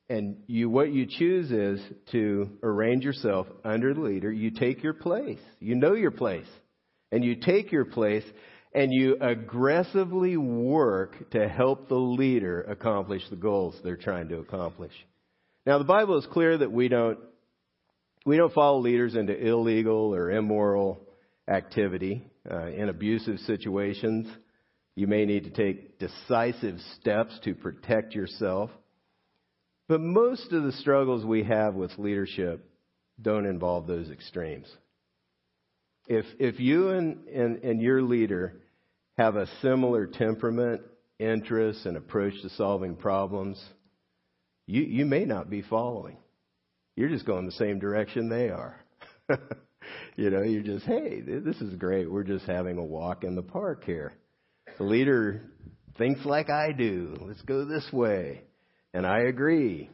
And 0.09 0.39
you, 0.49 0.69
what 0.69 0.93
you 0.93 1.07
choose 1.07 1.53
is 1.53 1.81
to 2.11 2.51
arrange 2.63 3.05
yourself 3.05 3.47
under 3.65 3.95
the 3.95 4.01
leader. 4.01 4.33
You 4.33 4.51
take 4.51 4.83
your 4.83 4.93
place. 4.93 5.39
You 5.61 5.77
know 5.77 5.95
your 5.95 6.11
place. 6.11 6.49
And 7.13 7.25
you 7.25 7.37
take 7.37 7.71
your 7.71 7.85
place 7.85 8.25
and 8.73 8.93
you 8.93 9.17
aggressively 9.21 10.37
work 10.37 11.31
to 11.31 11.49
help 11.49 11.89
the 11.89 11.95
leader 11.97 12.63
accomplish 12.63 13.23
the 13.31 13.37
goals 13.37 13.77
they're 13.83 13.97
trying 13.97 14.29
to 14.29 14.39
accomplish. 14.39 14.93
Now 15.67 15.79
the 15.79 15.85
Bible 15.85 16.19
is 16.19 16.27
clear 16.33 16.59
that 16.59 16.71
we 16.71 16.89
don't, 16.89 17.19
we 18.25 18.37
don't 18.37 18.53
follow 18.53 18.79
leaders 18.79 19.15
into 19.15 19.35
illegal 19.37 20.15
or 20.15 20.31
immoral 20.31 21.01
activity, 21.49 22.25
uh, 22.51 22.67
in 22.67 22.89
abusive 22.89 23.39
situations. 23.41 24.29
You 25.01 25.07
may 25.07 25.25
need 25.25 25.45
to 25.45 25.51
take 25.51 25.99
decisive 25.99 26.79
steps 27.01 27.33
to 27.45 27.55
protect 27.55 28.15
yourself. 28.15 28.69
But 29.89 30.03
most 30.03 30.53
of 30.53 30.63
the 30.63 30.73
struggles 30.73 31.25
we 31.25 31.43
have 31.45 31.75
with 31.75 31.97
leadership 31.97 32.69
don't 33.19 33.47
involve 33.47 33.87
those 33.87 34.11
extremes. 34.11 34.67
If, 36.07 36.27
if 36.39 36.61
you 36.61 36.91
and, 36.91 37.27
and, 37.29 37.65
and 37.65 37.81
your 37.81 38.03
leader 38.03 38.61
have 39.17 39.37
a 39.37 39.49
similar 39.63 40.07
temperament, 40.07 40.83
interest, 41.19 41.87
and 41.87 41.97
approach 41.97 42.35
to 42.43 42.51
solving 42.51 42.95
problems, 42.95 43.59
you, 44.67 44.83
you 44.83 45.07
may 45.07 45.25
not 45.25 45.49
be 45.49 45.63
following. 45.63 46.19
You're 46.95 47.09
just 47.09 47.25
going 47.25 47.47
the 47.47 47.53
same 47.53 47.79
direction 47.79 48.29
they 48.29 48.51
are. 48.51 48.79
you 50.17 50.29
know, 50.29 50.43
you're 50.43 50.63
just, 50.63 50.85
hey, 50.85 51.23
this 51.23 51.57
is 51.57 51.75
great. 51.77 52.13
We're 52.13 52.23
just 52.23 52.45
having 52.45 52.77
a 52.77 52.85
walk 52.85 53.25
in 53.25 53.35
the 53.35 53.43
park 53.43 53.85
here. 53.85 54.13
The 54.79 54.85
leader 54.85 55.43
thinks 55.99 56.25
like 56.25 56.49
I 56.51 56.73
do. 56.73 57.17
Let's 57.21 57.43
go 57.43 57.65
this 57.65 57.87
way. 57.93 58.43
And 58.95 59.07
I 59.07 59.21
agree. 59.21 59.91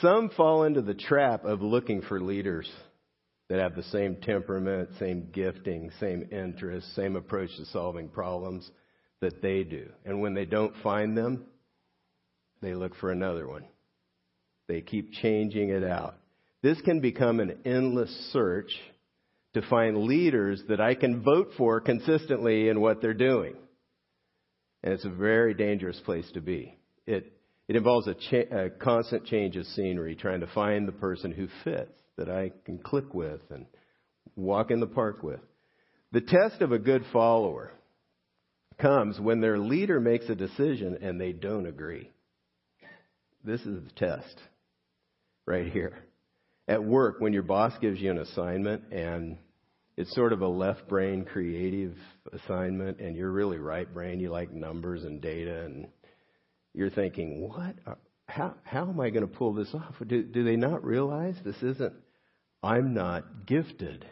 Some 0.00 0.30
fall 0.30 0.64
into 0.64 0.82
the 0.82 0.94
trap 0.94 1.44
of 1.44 1.62
looking 1.62 2.02
for 2.02 2.20
leaders 2.20 2.70
that 3.48 3.60
have 3.60 3.74
the 3.74 3.82
same 3.84 4.16
temperament, 4.16 4.90
same 4.98 5.28
gifting, 5.32 5.90
same 6.00 6.28
interests, 6.32 6.94
same 6.94 7.16
approach 7.16 7.50
to 7.56 7.64
solving 7.66 8.08
problems 8.08 8.68
that 9.20 9.40
they 9.40 9.62
do. 9.62 9.88
And 10.04 10.20
when 10.20 10.34
they 10.34 10.44
don't 10.44 10.74
find 10.82 11.16
them, 11.16 11.46
they 12.60 12.74
look 12.74 12.96
for 12.96 13.10
another 13.10 13.48
one. 13.48 13.64
They 14.68 14.80
keep 14.80 15.12
changing 15.12 15.70
it 15.70 15.84
out. 15.84 16.16
This 16.62 16.80
can 16.80 17.00
become 17.00 17.38
an 17.38 17.60
endless 17.64 18.10
search 18.32 18.72
to 19.54 19.62
find 19.62 20.04
leaders 20.04 20.62
that 20.68 20.80
I 20.80 20.94
can 20.94 21.22
vote 21.22 21.52
for 21.56 21.80
consistently 21.80 22.68
in 22.68 22.80
what 22.80 23.00
they're 23.00 23.14
doing. 23.14 23.54
And 24.86 24.94
it's 24.94 25.04
a 25.04 25.10
very 25.10 25.52
dangerous 25.52 25.98
place 26.04 26.30
to 26.34 26.40
be. 26.40 26.78
It, 27.08 27.32
it 27.66 27.74
involves 27.74 28.06
a, 28.06 28.14
cha- 28.14 28.56
a 28.56 28.70
constant 28.70 29.26
change 29.26 29.56
of 29.56 29.66
scenery, 29.66 30.14
trying 30.14 30.38
to 30.42 30.46
find 30.46 30.86
the 30.86 30.92
person 30.92 31.32
who 31.32 31.48
fits, 31.64 31.90
that 32.16 32.30
I 32.30 32.52
can 32.64 32.78
click 32.78 33.12
with 33.12 33.40
and 33.50 33.66
walk 34.36 34.70
in 34.70 34.78
the 34.78 34.86
park 34.86 35.24
with. 35.24 35.40
The 36.12 36.20
test 36.20 36.62
of 36.62 36.70
a 36.70 36.78
good 36.78 37.04
follower 37.12 37.72
comes 38.78 39.18
when 39.18 39.40
their 39.40 39.58
leader 39.58 39.98
makes 39.98 40.28
a 40.28 40.36
decision 40.36 40.98
and 41.02 41.20
they 41.20 41.32
don't 41.32 41.66
agree. 41.66 42.08
This 43.42 43.62
is 43.62 43.82
the 43.82 43.92
test 43.96 44.38
right 45.46 45.66
here. 45.66 45.98
At 46.68 46.84
work, 46.84 47.16
when 47.18 47.32
your 47.32 47.42
boss 47.42 47.72
gives 47.80 48.00
you 48.00 48.12
an 48.12 48.18
assignment 48.18 48.92
and 48.92 49.36
it's 49.96 50.14
sort 50.14 50.32
of 50.32 50.42
a 50.42 50.48
left 50.48 50.88
brain 50.88 51.24
creative 51.24 51.96
assignment 52.32 53.00
and 53.00 53.16
you're 53.16 53.30
really 53.30 53.58
right 53.58 53.92
brain 53.92 54.20
you 54.20 54.30
like 54.30 54.52
numbers 54.52 55.04
and 55.04 55.20
data 55.20 55.64
and 55.64 55.88
you're 56.74 56.90
thinking 56.90 57.48
what? 57.48 57.74
Uh, 57.86 57.94
how 58.28 58.54
how 58.64 58.88
am 58.88 59.00
i 59.00 59.10
going 59.10 59.26
to 59.26 59.34
pull 59.34 59.54
this 59.54 59.72
off? 59.74 59.94
Do, 60.06 60.22
do 60.22 60.44
they 60.44 60.56
not 60.56 60.84
realize 60.84 61.36
this 61.44 61.62
isn't 61.62 61.94
i'm 62.62 62.92
not 62.94 63.46
gifted 63.46 64.04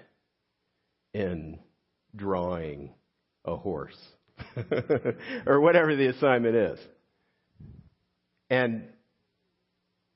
in 1.12 1.58
drawing 2.16 2.90
a 3.44 3.56
horse 3.56 3.98
or 5.46 5.60
whatever 5.60 5.96
the 5.96 6.08
assignment 6.08 6.56
is. 6.56 6.78
And 8.50 8.84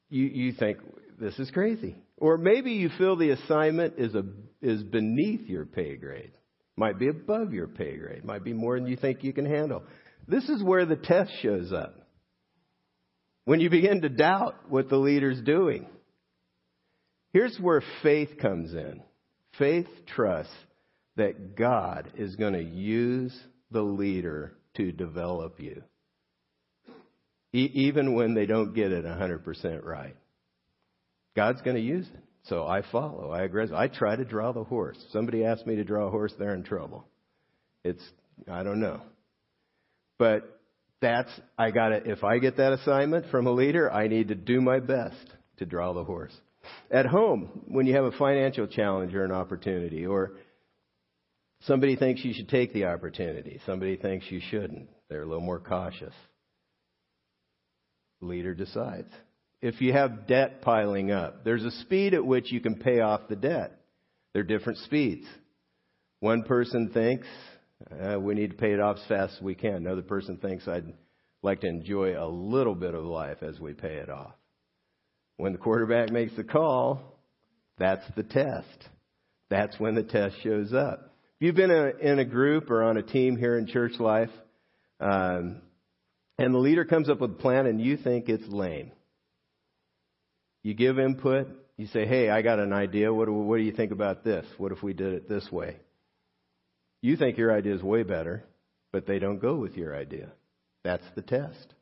you, 0.08 0.24
you 0.24 0.52
think, 0.52 0.78
this 1.20 1.38
is 1.38 1.50
crazy. 1.50 1.96
Or 2.16 2.38
maybe 2.38 2.72
you 2.72 2.90
feel 2.98 3.16
the 3.16 3.30
assignment 3.30 3.94
is, 3.98 4.14
a, 4.14 4.24
is 4.60 4.82
beneath 4.82 5.48
your 5.48 5.64
pay 5.64 5.96
grade. 5.96 6.32
Might 6.76 6.98
be 6.98 7.08
above 7.08 7.52
your 7.52 7.66
pay 7.66 7.96
grade. 7.96 8.24
Might 8.24 8.44
be 8.44 8.52
more 8.52 8.78
than 8.78 8.88
you 8.88 8.96
think 8.96 9.24
you 9.24 9.32
can 9.32 9.46
handle. 9.46 9.82
This 10.26 10.48
is 10.48 10.62
where 10.62 10.86
the 10.86 10.96
test 10.96 11.30
shows 11.42 11.72
up. 11.72 11.94
When 13.44 13.60
you 13.60 13.70
begin 13.70 14.02
to 14.02 14.08
doubt 14.08 14.54
what 14.68 14.88
the 14.88 14.96
leader's 14.96 15.40
doing. 15.40 15.86
Here's 17.32 17.58
where 17.58 17.82
faith 18.02 18.38
comes 18.40 18.74
in. 18.74 19.02
Faith 19.58 19.88
trusts 20.06 20.52
that 21.16 21.56
God 21.56 22.12
is 22.16 22.36
going 22.36 22.52
to 22.52 22.62
use 22.62 23.36
the 23.70 23.82
leader 23.82 24.54
to 24.76 24.92
develop 24.92 25.60
you. 25.60 25.82
E- 27.52 27.70
even 27.74 28.14
when 28.14 28.34
they 28.34 28.46
don't 28.46 28.74
get 28.74 28.92
it 28.92 29.04
100% 29.04 29.84
right. 29.84 30.16
God's 31.34 31.62
going 31.62 31.76
to 31.76 31.82
use 31.82 32.06
it. 32.12 32.27
So 32.48 32.66
I 32.66 32.82
follow. 32.90 33.30
I 33.30 33.42
agree. 33.42 33.66
I 33.74 33.88
try 33.88 34.16
to 34.16 34.24
draw 34.24 34.52
the 34.52 34.64
horse. 34.64 34.98
Somebody 35.12 35.44
asks 35.44 35.66
me 35.66 35.76
to 35.76 35.84
draw 35.84 36.06
a 36.06 36.10
horse, 36.10 36.32
they're 36.38 36.54
in 36.54 36.64
trouble. 36.64 37.06
It's, 37.84 38.02
I 38.50 38.62
don't 38.62 38.80
know. 38.80 39.02
But 40.18 40.58
that's, 41.00 41.30
I 41.58 41.70
gotta, 41.70 42.10
if 42.10 42.24
I 42.24 42.38
get 42.38 42.56
that 42.56 42.72
assignment 42.72 43.26
from 43.30 43.46
a 43.46 43.52
leader, 43.52 43.92
I 43.92 44.08
need 44.08 44.28
to 44.28 44.34
do 44.34 44.60
my 44.60 44.80
best 44.80 45.16
to 45.58 45.66
draw 45.66 45.92
the 45.92 46.04
horse. 46.04 46.34
At 46.90 47.06
home, 47.06 47.64
when 47.68 47.86
you 47.86 47.94
have 47.94 48.04
a 48.04 48.12
financial 48.12 48.66
challenge 48.66 49.14
or 49.14 49.24
an 49.24 49.32
opportunity, 49.32 50.06
or 50.06 50.32
somebody 51.62 51.96
thinks 51.96 52.24
you 52.24 52.32
should 52.34 52.48
take 52.48 52.72
the 52.72 52.86
opportunity, 52.86 53.60
somebody 53.66 53.96
thinks 53.96 54.26
you 54.30 54.40
shouldn't, 54.50 54.88
they're 55.08 55.22
a 55.22 55.26
little 55.26 55.42
more 55.42 55.60
cautious. 55.60 56.14
Leader 58.20 58.54
decides. 58.54 59.12
If 59.60 59.80
you 59.80 59.92
have 59.92 60.26
debt 60.26 60.62
piling 60.62 61.10
up, 61.10 61.44
there's 61.44 61.64
a 61.64 61.70
speed 61.82 62.14
at 62.14 62.24
which 62.24 62.52
you 62.52 62.60
can 62.60 62.76
pay 62.76 63.00
off 63.00 63.22
the 63.28 63.36
debt. 63.36 63.80
There 64.32 64.42
are 64.42 64.46
different 64.46 64.78
speeds. 64.80 65.26
One 66.20 66.44
person 66.44 66.90
thinks 66.90 67.26
uh, 67.90 68.18
we 68.20 68.34
need 68.34 68.50
to 68.50 68.56
pay 68.56 68.72
it 68.72 68.80
off 68.80 68.98
as 68.98 69.06
fast 69.08 69.34
as 69.36 69.42
we 69.42 69.54
can. 69.54 69.74
Another 69.74 70.02
person 70.02 70.36
thinks 70.36 70.68
I'd 70.68 70.92
like 71.42 71.60
to 71.60 71.68
enjoy 71.68 72.20
a 72.20 72.26
little 72.26 72.74
bit 72.74 72.94
of 72.94 73.04
life 73.04 73.42
as 73.42 73.58
we 73.58 73.72
pay 73.72 73.96
it 73.96 74.10
off. 74.10 74.34
When 75.36 75.52
the 75.52 75.58
quarterback 75.58 76.10
makes 76.10 76.34
the 76.36 76.44
call, 76.44 77.18
that's 77.78 78.04
the 78.16 78.24
test. 78.24 78.88
That's 79.50 79.78
when 79.78 79.94
the 79.94 80.02
test 80.02 80.36
shows 80.42 80.72
up. 80.72 81.14
If 81.36 81.46
you've 81.46 81.54
been 81.54 81.70
a, 81.70 81.90
in 82.00 82.18
a 82.18 82.24
group 82.24 82.70
or 82.70 82.82
on 82.82 82.96
a 82.96 83.02
team 83.02 83.36
here 83.36 83.56
in 83.56 83.66
church 83.66 83.92
life, 84.00 84.30
um, 85.00 85.62
and 86.38 86.52
the 86.52 86.58
leader 86.58 86.84
comes 86.84 87.08
up 87.08 87.20
with 87.20 87.30
a 87.30 87.34
plan 87.34 87.66
and 87.66 87.80
you 87.80 87.96
think 87.96 88.28
it's 88.28 88.46
lame, 88.48 88.90
you 90.68 90.74
give 90.74 90.98
input, 90.98 91.48
you 91.78 91.86
say, 91.86 92.06
hey, 92.06 92.28
I 92.28 92.42
got 92.42 92.58
an 92.58 92.74
idea. 92.74 93.10
What 93.10 93.24
do, 93.24 93.32
what 93.32 93.56
do 93.56 93.62
you 93.62 93.72
think 93.72 93.90
about 93.90 94.22
this? 94.22 94.44
What 94.58 94.70
if 94.70 94.82
we 94.82 94.92
did 94.92 95.14
it 95.14 95.26
this 95.26 95.50
way? 95.50 95.78
You 97.00 97.16
think 97.16 97.38
your 97.38 97.56
idea 97.56 97.74
is 97.74 97.82
way 97.82 98.02
better, 98.02 98.44
but 98.92 99.06
they 99.06 99.18
don't 99.18 99.40
go 99.40 99.56
with 99.56 99.78
your 99.78 99.96
idea. 99.96 100.28
That's 100.84 101.06
the 101.14 101.22
test. 101.22 101.72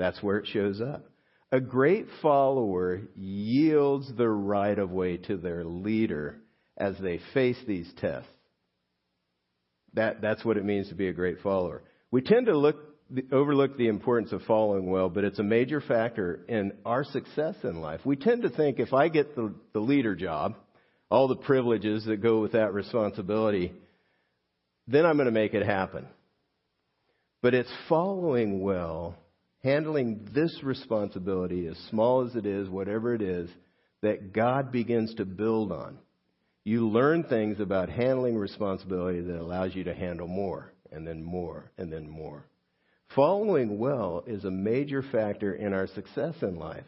That's 0.00 0.20
where 0.24 0.38
it 0.38 0.48
shows 0.48 0.80
up. 0.80 1.06
A 1.52 1.60
great 1.60 2.06
follower 2.20 3.02
yields 3.14 4.10
the 4.16 4.28
right 4.28 4.76
of 4.76 4.90
way 4.90 5.18
to 5.18 5.36
their 5.36 5.64
leader 5.64 6.38
as 6.76 6.96
they 7.00 7.20
face 7.32 7.58
these 7.64 7.88
tests. 7.98 8.28
That, 9.94 10.20
that's 10.20 10.44
what 10.44 10.56
it 10.56 10.64
means 10.64 10.88
to 10.88 10.96
be 10.96 11.06
a 11.06 11.12
great 11.12 11.42
follower. 11.42 11.84
We 12.10 12.22
tend 12.22 12.46
to 12.46 12.58
look, 12.58 12.76
overlook 13.32 13.76
the 13.76 13.88
importance 13.88 14.32
of 14.32 14.42
following 14.42 14.90
well, 14.90 15.08
but 15.08 15.24
it's 15.24 15.38
a 15.38 15.44
major 15.44 15.80
factor 15.80 16.40
in 16.48 16.72
our 16.84 17.04
success 17.04 17.54
in 17.62 17.80
life. 17.80 18.00
We 18.04 18.16
tend 18.16 18.42
to 18.42 18.50
think 18.50 18.78
if 18.78 18.92
I 18.92 19.08
get 19.08 19.36
the, 19.36 19.54
the 19.72 19.80
leader 19.80 20.14
job, 20.14 20.56
all 21.10 21.28
the 21.28 21.36
privileges 21.36 22.04
that 22.06 22.22
go 22.22 22.40
with 22.40 22.52
that 22.52 22.74
responsibility, 22.74 23.72
then 24.88 25.06
I'm 25.06 25.16
going 25.16 25.26
to 25.26 25.32
make 25.32 25.54
it 25.54 25.64
happen. 25.64 26.06
But 27.42 27.54
it's 27.54 27.72
following 27.88 28.60
well 28.60 29.16
handling 29.62 30.28
this 30.32 30.62
responsibility, 30.62 31.66
as 31.66 31.76
small 31.90 32.24
as 32.24 32.36
it 32.36 32.46
is, 32.46 32.68
whatever 32.68 33.14
it 33.14 33.22
is, 33.22 33.50
that 34.00 34.32
God 34.32 34.70
begins 34.70 35.14
to 35.16 35.24
build 35.24 35.72
on. 35.72 35.98
You 36.64 36.88
learn 36.88 37.24
things 37.24 37.58
about 37.58 37.88
handling 37.88 38.36
responsibility 38.36 39.20
that 39.20 39.40
allows 39.40 39.74
you 39.74 39.84
to 39.84 39.94
handle 39.94 40.28
more, 40.28 40.72
and 40.92 41.06
then 41.06 41.22
more, 41.22 41.70
and 41.78 41.92
then 41.92 42.08
more. 42.08 42.44
Following 43.14 43.78
well 43.78 44.24
is 44.26 44.44
a 44.44 44.50
major 44.50 45.02
factor 45.02 45.54
in 45.54 45.72
our 45.72 45.86
success 45.86 46.34
in 46.42 46.56
life. 46.56 46.84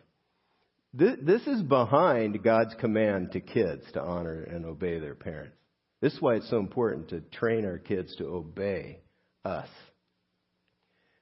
This 0.92 1.46
is 1.46 1.62
behind 1.62 2.42
God's 2.42 2.74
command 2.80 3.32
to 3.32 3.40
kids 3.40 3.84
to 3.92 4.02
honor 4.02 4.42
and 4.42 4.64
obey 4.66 4.98
their 4.98 5.14
parents. 5.14 5.56
This 6.00 6.14
is 6.14 6.20
why 6.20 6.36
it's 6.36 6.50
so 6.50 6.58
important 6.58 7.08
to 7.10 7.20
train 7.20 7.64
our 7.64 7.78
kids 7.78 8.14
to 8.16 8.26
obey 8.26 9.00
us. 9.44 9.68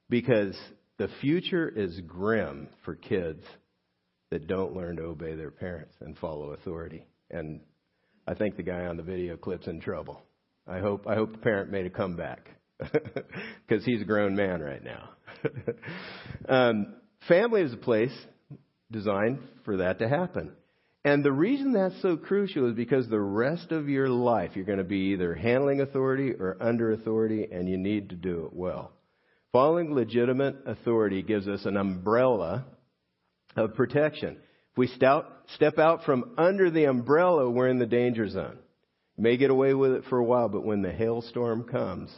Because 0.08 0.56
the 0.98 1.08
future 1.20 1.68
is 1.68 2.00
grim 2.06 2.68
for 2.84 2.94
kids 2.94 3.42
that 4.30 4.46
don't 4.46 4.74
learn 4.74 4.96
to 4.96 5.02
obey 5.04 5.34
their 5.34 5.50
parents 5.50 5.94
and 6.00 6.16
follow 6.18 6.52
authority. 6.52 7.04
And 7.30 7.60
I 8.26 8.34
think 8.34 8.56
the 8.56 8.62
guy 8.62 8.86
on 8.86 8.96
the 8.96 9.02
video 9.02 9.36
clip's 9.36 9.66
in 9.66 9.80
trouble. 9.80 10.22
I 10.66 10.78
hope 10.78 11.06
I 11.06 11.14
hope 11.14 11.32
the 11.32 11.38
parent 11.38 11.70
made 11.70 11.86
a 11.86 11.90
comeback 11.90 12.48
because 13.66 13.84
he's 13.84 14.02
a 14.02 14.04
grown 14.04 14.36
man 14.36 14.60
right 14.60 14.82
now. 14.82 15.10
um, 16.48 16.94
family 17.28 17.62
is 17.62 17.72
a 17.72 17.78
place 17.78 18.14
designed 18.90 19.40
for 19.64 19.78
that 19.78 19.98
to 19.98 20.08
happen. 20.08 20.52
And 21.04 21.24
the 21.24 21.32
reason 21.32 21.72
that's 21.72 22.00
so 22.02 22.16
crucial 22.16 22.68
is 22.68 22.74
because 22.74 23.08
the 23.08 23.20
rest 23.20 23.70
of 23.70 23.88
your 23.88 24.08
life 24.08 24.52
you're 24.54 24.64
going 24.64 24.78
to 24.78 24.84
be 24.84 25.12
either 25.12 25.34
handling 25.34 25.80
authority 25.80 26.32
or 26.32 26.56
under 26.60 26.92
authority, 26.92 27.46
and 27.50 27.68
you 27.68 27.76
need 27.76 28.10
to 28.10 28.16
do 28.16 28.46
it 28.46 28.52
well. 28.52 28.92
Following 29.52 29.94
legitimate 29.94 30.56
authority 30.66 31.22
gives 31.22 31.46
us 31.46 31.64
an 31.64 31.76
umbrella 31.76 32.66
of 33.56 33.74
protection. 33.74 34.36
If 34.72 34.76
we 34.76 34.88
step 34.88 35.78
out 35.78 36.04
from 36.04 36.34
under 36.36 36.70
the 36.70 36.84
umbrella, 36.84 37.48
we're 37.48 37.68
in 37.68 37.78
the 37.78 37.86
danger 37.86 38.28
zone. 38.28 38.58
You 39.16 39.22
may 39.22 39.36
get 39.36 39.50
away 39.50 39.74
with 39.74 39.92
it 39.92 40.04
for 40.10 40.18
a 40.18 40.24
while, 40.24 40.48
but 40.48 40.64
when 40.64 40.82
the 40.82 40.92
hailstorm 40.92 41.64
comes, 41.64 42.10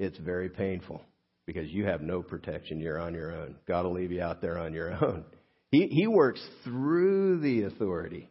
it's 0.00 0.18
very 0.18 0.48
painful 0.48 1.02
because 1.46 1.70
you 1.70 1.86
have 1.86 2.00
no 2.00 2.22
protection. 2.22 2.80
You're 2.80 3.00
on 3.00 3.14
your 3.14 3.32
own. 3.32 3.56
God 3.68 3.84
will 3.84 3.92
leave 3.92 4.12
you 4.12 4.22
out 4.22 4.40
there 4.40 4.58
on 4.58 4.72
your 4.72 4.92
own. 5.04 5.24
He, 5.70 5.86
he 5.86 6.06
works 6.08 6.44
through 6.64 7.40
the 7.40 7.62
authority 7.62 8.28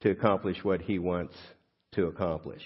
to 0.00 0.10
accomplish 0.10 0.56
what 0.62 0.82
he 0.82 0.98
wants 0.98 1.34
to 1.92 2.06
accomplish. 2.06 2.62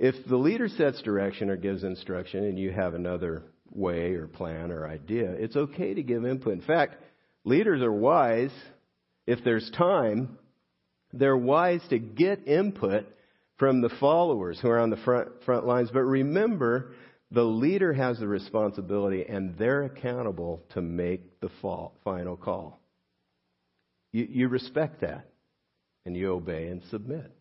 If 0.00 0.14
the 0.28 0.36
leader 0.36 0.68
sets 0.68 1.00
direction 1.02 1.48
or 1.48 1.56
gives 1.56 1.84
instruction 1.84 2.44
and 2.44 2.58
you 2.58 2.72
have 2.72 2.94
another 2.94 3.44
way 3.74 4.14
or 4.14 4.26
plan 4.26 4.70
or 4.70 4.86
idea. 4.86 5.30
It's 5.32 5.56
okay 5.56 5.94
to 5.94 6.02
give 6.02 6.26
input. 6.26 6.52
In 6.52 6.62
fact, 6.62 6.96
leaders 7.44 7.82
are 7.82 7.92
wise 7.92 8.50
if 9.26 9.44
there's 9.44 9.70
time, 9.76 10.36
they're 11.12 11.36
wise 11.36 11.80
to 11.90 11.98
get 11.98 12.46
input 12.46 13.06
from 13.56 13.80
the 13.80 13.90
followers 14.00 14.58
who 14.60 14.68
are 14.68 14.80
on 14.80 14.90
the 14.90 14.96
front 14.98 15.28
front 15.44 15.66
lines. 15.66 15.90
But 15.92 16.00
remember, 16.00 16.92
the 17.32 17.42
leader 17.42 17.92
has 17.94 18.18
the 18.18 18.28
responsibility 18.28 19.24
and 19.26 19.56
they're 19.56 19.84
accountable 19.84 20.62
to 20.74 20.82
make 20.82 21.40
the 21.40 21.48
final 22.04 22.36
call. 22.36 22.78
You, 24.12 24.28
you 24.30 24.48
respect 24.48 25.00
that 25.00 25.30
and 26.04 26.14
you 26.14 26.32
obey 26.32 26.66
and 26.66 26.82
submit. 26.90 27.32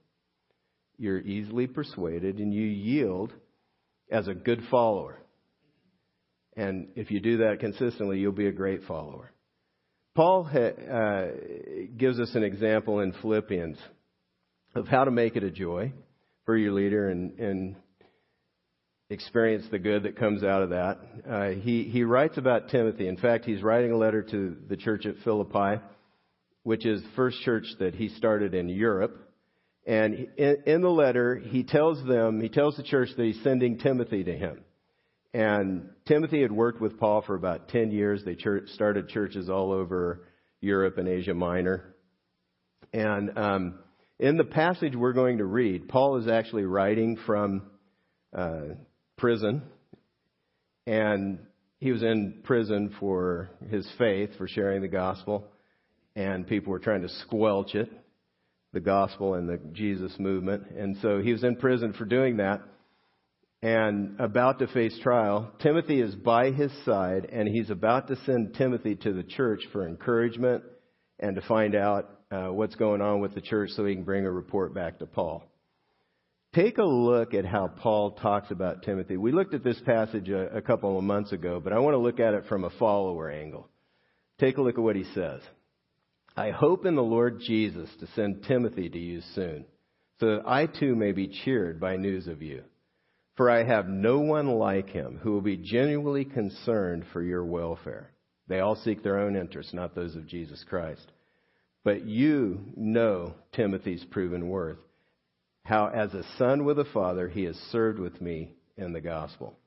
You're 0.97 1.19
easily 1.19 1.67
persuaded 1.67 2.38
and 2.38 2.54
you 2.54 2.65
yield 2.65 3.34
as 4.10 4.27
a 4.27 4.34
good 4.34 4.62
follower. 4.71 5.19
And 6.56 6.89
if 6.95 7.12
you 7.12 7.19
do 7.19 7.38
that 7.38 7.60
consistently, 7.60 8.19
you'll 8.19 8.32
be 8.32 8.47
a 8.47 8.51
great 8.51 8.84
follower. 8.84 9.32
Paul 10.15 10.49
uh, 10.54 11.25
gives 11.97 12.19
us 12.19 12.34
an 12.36 12.43
example 12.43 12.99
in 12.99 13.13
Philippians 13.21 13.77
of 14.75 14.88
how 14.88 15.04
to 15.04 15.12
make 15.12 15.36
it 15.36 15.43
a 15.43 15.51
joy 15.51 15.91
for 16.45 16.56
your 16.56 16.73
leader 16.73 17.10
and, 17.10 17.39
and 17.39 17.75
experience 19.12 19.65
the 19.69 19.78
good 19.78 20.04
that 20.04 20.15
comes 20.15 20.41
out 20.41 20.63
of 20.63 20.69
that. 20.69 21.00
Uh, 21.30 21.50
he, 21.50 21.84
he 21.84 22.04
writes 22.04 22.38
about 22.38 22.69
Timothy. 22.69 23.08
In 23.08 23.17
fact, 23.17 23.43
he's 23.43 23.62
writing 23.62 23.91
a 23.91 23.97
letter 23.97 24.24
to 24.24 24.56
the 24.69 24.78
church 24.78 25.06
at 25.06 25.15
Philippi, 25.26 25.82
which 26.63 26.86
is 26.86 27.02
the 27.02 27.10
first 27.15 27.41
church 27.41 27.65
that 27.80 27.93
he 27.93 28.08
started 28.08 28.54
in 28.54 28.69
Europe. 28.69 29.17
And 29.86 30.30
in, 30.38 30.63
in 30.65 30.82
the 30.82 30.89
letter, 30.89 31.36
he 31.36 31.63
tells 31.63 32.02
them, 32.08 32.39
he 32.39 32.47
tells 32.47 32.78
the 32.78 32.84
church 32.84 33.10
that 33.17 33.24
he's 33.24 33.43
sending 33.43 33.80
Timothy 33.80 34.24
to 34.24 34.34
him. 34.34 34.62
And 35.34 35.89
Timothy 36.08 36.41
had 36.41 36.52
worked 36.52 36.80
with 36.80 36.97
Paul 36.97 37.21
for 37.21 37.36
about 37.36 37.67
10 37.67 37.91
years. 37.91 38.24
They 38.24 38.36
church, 38.36 38.69
started 38.69 39.10
churches 39.10 39.50
all 39.50 39.74
over 39.74 40.24
Europe 40.62 40.97
and 40.97 41.10
Asia 41.10 41.34
Minor. 41.34 41.95
And 42.93 43.38
um, 43.38 43.80
in 44.19 44.38
the 44.38 44.45
passage 44.45 44.95
we're 44.95 45.13
going 45.13 45.39
to 45.39 45.45
read, 45.45 45.89
Paul 45.89 46.17
is 46.17 46.30
actually 46.30 46.63
writing 46.63 47.17
from 47.26 47.63
uh, 48.34 48.76
prison. 49.21 49.62
And 50.86 51.39
he 51.79 51.91
was 51.91 52.03
in 52.03 52.41
prison 52.43 52.93
for 52.99 53.51
his 53.69 53.88
faith, 53.97 54.31
for 54.38 54.47
sharing 54.47 54.81
the 54.81 54.88
gospel, 54.89 55.47
and 56.15 56.45
people 56.45 56.71
were 56.71 56.79
trying 56.79 57.03
to 57.03 57.10
squelch 57.10 57.73
it, 57.75 57.89
the 58.73 58.81
gospel 58.81 59.36
and 59.36 59.47
the 59.47 59.60
Jesus 59.71 60.13
movement. 60.19 60.63
And 60.77 60.97
so 61.01 61.21
he 61.21 61.31
was 61.31 61.43
in 61.43 61.55
prison 61.55 61.93
for 61.93 62.03
doing 62.03 62.38
that 62.38 62.62
and 63.62 64.19
about 64.19 64.60
to 64.60 64.67
face 64.67 64.97
trial. 65.03 65.51
Timothy 65.62 66.01
is 66.01 66.15
by 66.15 66.51
his 66.51 66.71
side, 66.84 67.29
and 67.31 67.47
he's 67.47 67.69
about 67.69 68.07
to 68.07 68.15
send 68.25 68.55
Timothy 68.55 68.95
to 68.95 69.13
the 69.13 69.23
church 69.23 69.62
for 69.71 69.88
encouragement 69.88 70.63
and 71.19 71.36
to 71.36 71.41
find 71.43 71.75
out 71.75 72.10
uh, 72.31 72.47
what's 72.47 72.75
going 72.75 73.01
on 73.01 73.21
with 73.21 73.36
the 73.36 73.41
church 73.41 73.69
so 73.71 73.86
he 73.86 73.93
can 73.93 74.03
bring 74.03 74.25
a 74.25 74.31
report 74.31 74.73
back 74.73 74.97
to 74.99 75.05
Paul. 75.05 75.43
Take 76.53 76.79
a 76.79 76.83
look 76.83 77.33
at 77.33 77.45
how 77.45 77.67
Paul 77.67 78.11
talks 78.11 78.51
about 78.51 78.83
Timothy. 78.83 79.15
We 79.15 79.31
looked 79.31 79.53
at 79.53 79.63
this 79.63 79.79
passage 79.85 80.27
a, 80.27 80.57
a 80.57 80.61
couple 80.61 80.97
of 80.97 81.03
months 81.03 81.31
ago, 81.31 81.61
but 81.63 81.71
I 81.71 81.79
want 81.79 81.93
to 81.93 81.99
look 81.99 82.19
at 82.19 82.33
it 82.33 82.45
from 82.49 82.65
a 82.65 82.69
follower 82.71 83.29
angle. 83.29 83.69
Take 84.37 84.57
a 84.57 84.61
look 84.61 84.77
at 84.77 84.83
what 84.83 84.97
he 84.97 85.05
says. 85.13 85.39
I 86.35 86.51
hope 86.51 86.85
in 86.85 86.95
the 86.95 87.01
Lord 87.01 87.39
Jesus 87.39 87.89
to 88.01 88.07
send 88.15 88.43
Timothy 88.43 88.89
to 88.89 88.99
you 88.99 89.21
soon, 89.33 89.65
so 90.19 90.25
that 90.25 90.43
I 90.45 90.65
too 90.65 90.93
may 90.93 91.13
be 91.13 91.29
cheered 91.29 91.79
by 91.79 91.95
news 91.95 92.27
of 92.27 92.41
you. 92.41 92.63
For 93.37 93.49
I 93.49 93.63
have 93.63 93.87
no 93.87 94.19
one 94.19 94.47
like 94.47 94.89
him 94.89 95.19
who 95.21 95.31
will 95.31 95.41
be 95.41 95.57
genuinely 95.57 96.25
concerned 96.25 97.05
for 97.13 97.21
your 97.21 97.45
welfare. 97.45 98.11
They 98.49 98.59
all 98.59 98.75
seek 98.75 99.03
their 99.03 99.19
own 99.19 99.37
interests, 99.37 99.73
not 99.73 99.95
those 99.95 100.17
of 100.17 100.27
Jesus 100.27 100.65
Christ. 100.67 101.11
But 101.85 102.05
you 102.05 102.59
know 102.75 103.35
Timothy's 103.53 104.03
proven 104.11 104.49
worth, 104.49 104.77
how 105.63 105.88
as 105.88 106.13
a 106.13 106.24
son 106.38 106.65
with 106.65 106.80
a 106.80 106.86
father 106.86 107.28
he 107.30 107.43
has 107.43 107.56
served 107.71 108.00
with 108.00 108.19
me 108.21 108.52
in 108.78 108.93
the 108.93 109.02
gospel. 109.02 109.58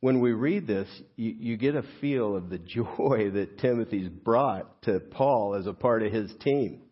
When 0.00 0.20
we 0.20 0.32
read 0.32 0.66
this, 0.66 0.88
you, 1.16 1.34
you 1.38 1.56
get 1.56 1.76
a 1.76 1.84
feel 2.00 2.36
of 2.36 2.50
the 2.50 2.58
joy 2.58 3.30
that 3.34 3.58
Timothy's 3.58 4.08
brought 4.08 4.82
to 4.82 5.00
Paul 5.00 5.54
as 5.54 5.66
a 5.66 5.72
part 5.72 6.02
of 6.02 6.12
his 6.12 6.32
team. 6.40 6.82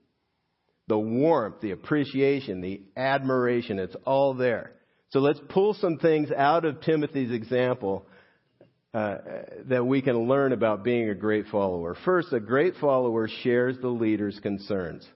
The 0.86 0.98
warmth, 0.98 1.60
the 1.60 1.70
appreciation, 1.70 2.60
the 2.60 2.82
admiration, 2.96 3.78
it's 3.78 3.96
all 4.04 4.34
there. 4.34 4.72
So 5.10 5.20
let's 5.20 5.40
pull 5.48 5.74
some 5.74 5.98
things 5.98 6.30
out 6.30 6.64
of 6.64 6.80
Timothy's 6.82 7.32
example 7.32 8.06
uh, 8.92 9.16
that 9.68 9.84
we 9.84 10.02
can 10.02 10.28
learn 10.28 10.52
about 10.52 10.84
being 10.84 11.08
a 11.08 11.14
great 11.14 11.46
follower. 11.46 11.96
First, 12.04 12.32
a 12.32 12.40
great 12.40 12.74
follower 12.80 13.28
shares 13.42 13.76
the 13.80 13.88
leader's 13.88 14.38
concerns. 14.40 15.08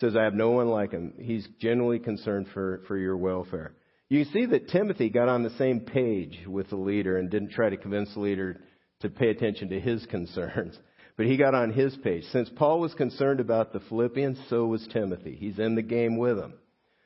Says, 0.00 0.16
I 0.16 0.24
have 0.24 0.34
no 0.34 0.50
one 0.50 0.68
like 0.68 0.92
him. 0.92 1.12
He's 1.18 1.46
genuinely 1.60 1.98
concerned 1.98 2.46
for, 2.54 2.82
for 2.88 2.96
your 2.96 3.18
welfare. 3.18 3.74
You 4.08 4.24
see 4.24 4.46
that 4.46 4.68
Timothy 4.68 5.10
got 5.10 5.28
on 5.28 5.42
the 5.42 5.56
same 5.58 5.80
page 5.80 6.40
with 6.46 6.70
the 6.70 6.76
leader 6.76 7.18
and 7.18 7.30
didn't 7.30 7.52
try 7.52 7.68
to 7.68 7.76
convince 7.76 8.12
the 8.14 8.20
leader 8.20 8.60
to 9.00 9.10
pay 9.10 9.28
attention 9.28 9.68
to 9.68 9.80
his 9.80 10.04
concerns. 10.10 10.78
But 11.16 11.26
he 11.26 11.36
got 11.36 11.54
on 11.54 11.72
his 11.72 11.94
page. 12.02 12.24
Since 12.32 12.50
Paul 12.56 12.80
was 12.80 12.94
concerned 12.94 13.40
about 13.40 13.72
the 13.72 13.80
Philippians, 13.80 14.38
so 14.48 14.66
was 14.66 14.88
Timothy. 14.90 15.36
He's 15.38 15.58
in 15.58 15.74
the 15.74 15.82
game 15.82 16.16
with 16.16 16.36
them. 16.36 16.54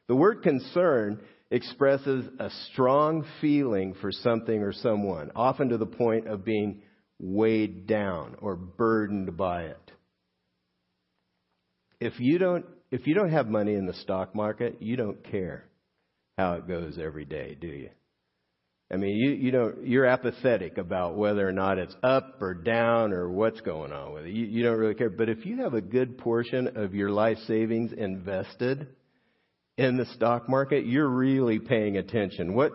The 0.07 0.15
word 0.15 0.43
concern 0.43 1.21
expresses 1.51 2.27
a 2.39 2.51
strong 2.73 3.25
feeling 3.41 3.95
for 4.01 4.13
something 4.13 4.63
or 4.63 4.73
someone, 4.73 5.33
often 5.35 5.71
to 5.71 5.79
the 5.79 5.87
point 5.87 6.29
of 6.29 6.45
being 6.45 6.83
weighed 7.19 7.87
down 7.87 8.37
or 8.41 8.55
burdened 8.55 9.37
by 9.37 9.65
it. 9.65 9.93
If 12.01 12.21
you 12.21 12.39
don't, 12.39 12.67
if 12.95 13.09
you 13.09 13.15
don't 13.15 13.33
have 13.33 13.49
money 13.49 13.75
in 13.75 13.87
the 13.87 13.95
stock 13.95 14.37
market, 14.37 14.81
you 14.81 14.95
don't 14.95 15.29
care 15.29 15.65
how 16.39 16.53
it 16.53 16.69
goes 16.69 16.97
every 16.97 17.25
day, 17.25 17.59
do 17.61 17.67
you? 17.67 17.91
I 18.89 18.97
mean, 18.99 19.17
you, 19.17 19.31
you 19.31 19.51
don't, 19.51 19.85
you're 19.85 20.07
apathetic 20.07 20.79
about 20.79 21.17
whether 21.17 21.47
or 21.47 21.51
not 21.51 21.79
it's 21.79 21.97
up 22.05 22.41
or 22.41 22.55
down 22.55 23.13
or 23.13 23.29
what's 23.29 23.61
going 23.63 23.91
on 23.91 24.13
with 24.13 24.27
it. 24.27 24.31
You, 24.31 24.45
you 24.45 24.63
don't 24.63 24.79
really 24.79 24.95
care. 24.95 25.11
But 25.11 25.29
if 25.29 25.45
you 25.45 25.63
have 25.63 25.75
a 25.75 25.81
good 25.81 26.19
portion 26.19 26.77
of 26.77 26.95
your 26.95 27.11
life 27.11 27.39
savings 27.49 27.91
invested 27.93 28.87
in 29.77 29.97
the 29.97 30.07
stock 30.15 30.49
market, 30.49 30.87
you're 30.87 31.09
really 31.09 31.59
paying 31.59 31.97
attention. 31.97 32.55
What, 32.55 32.71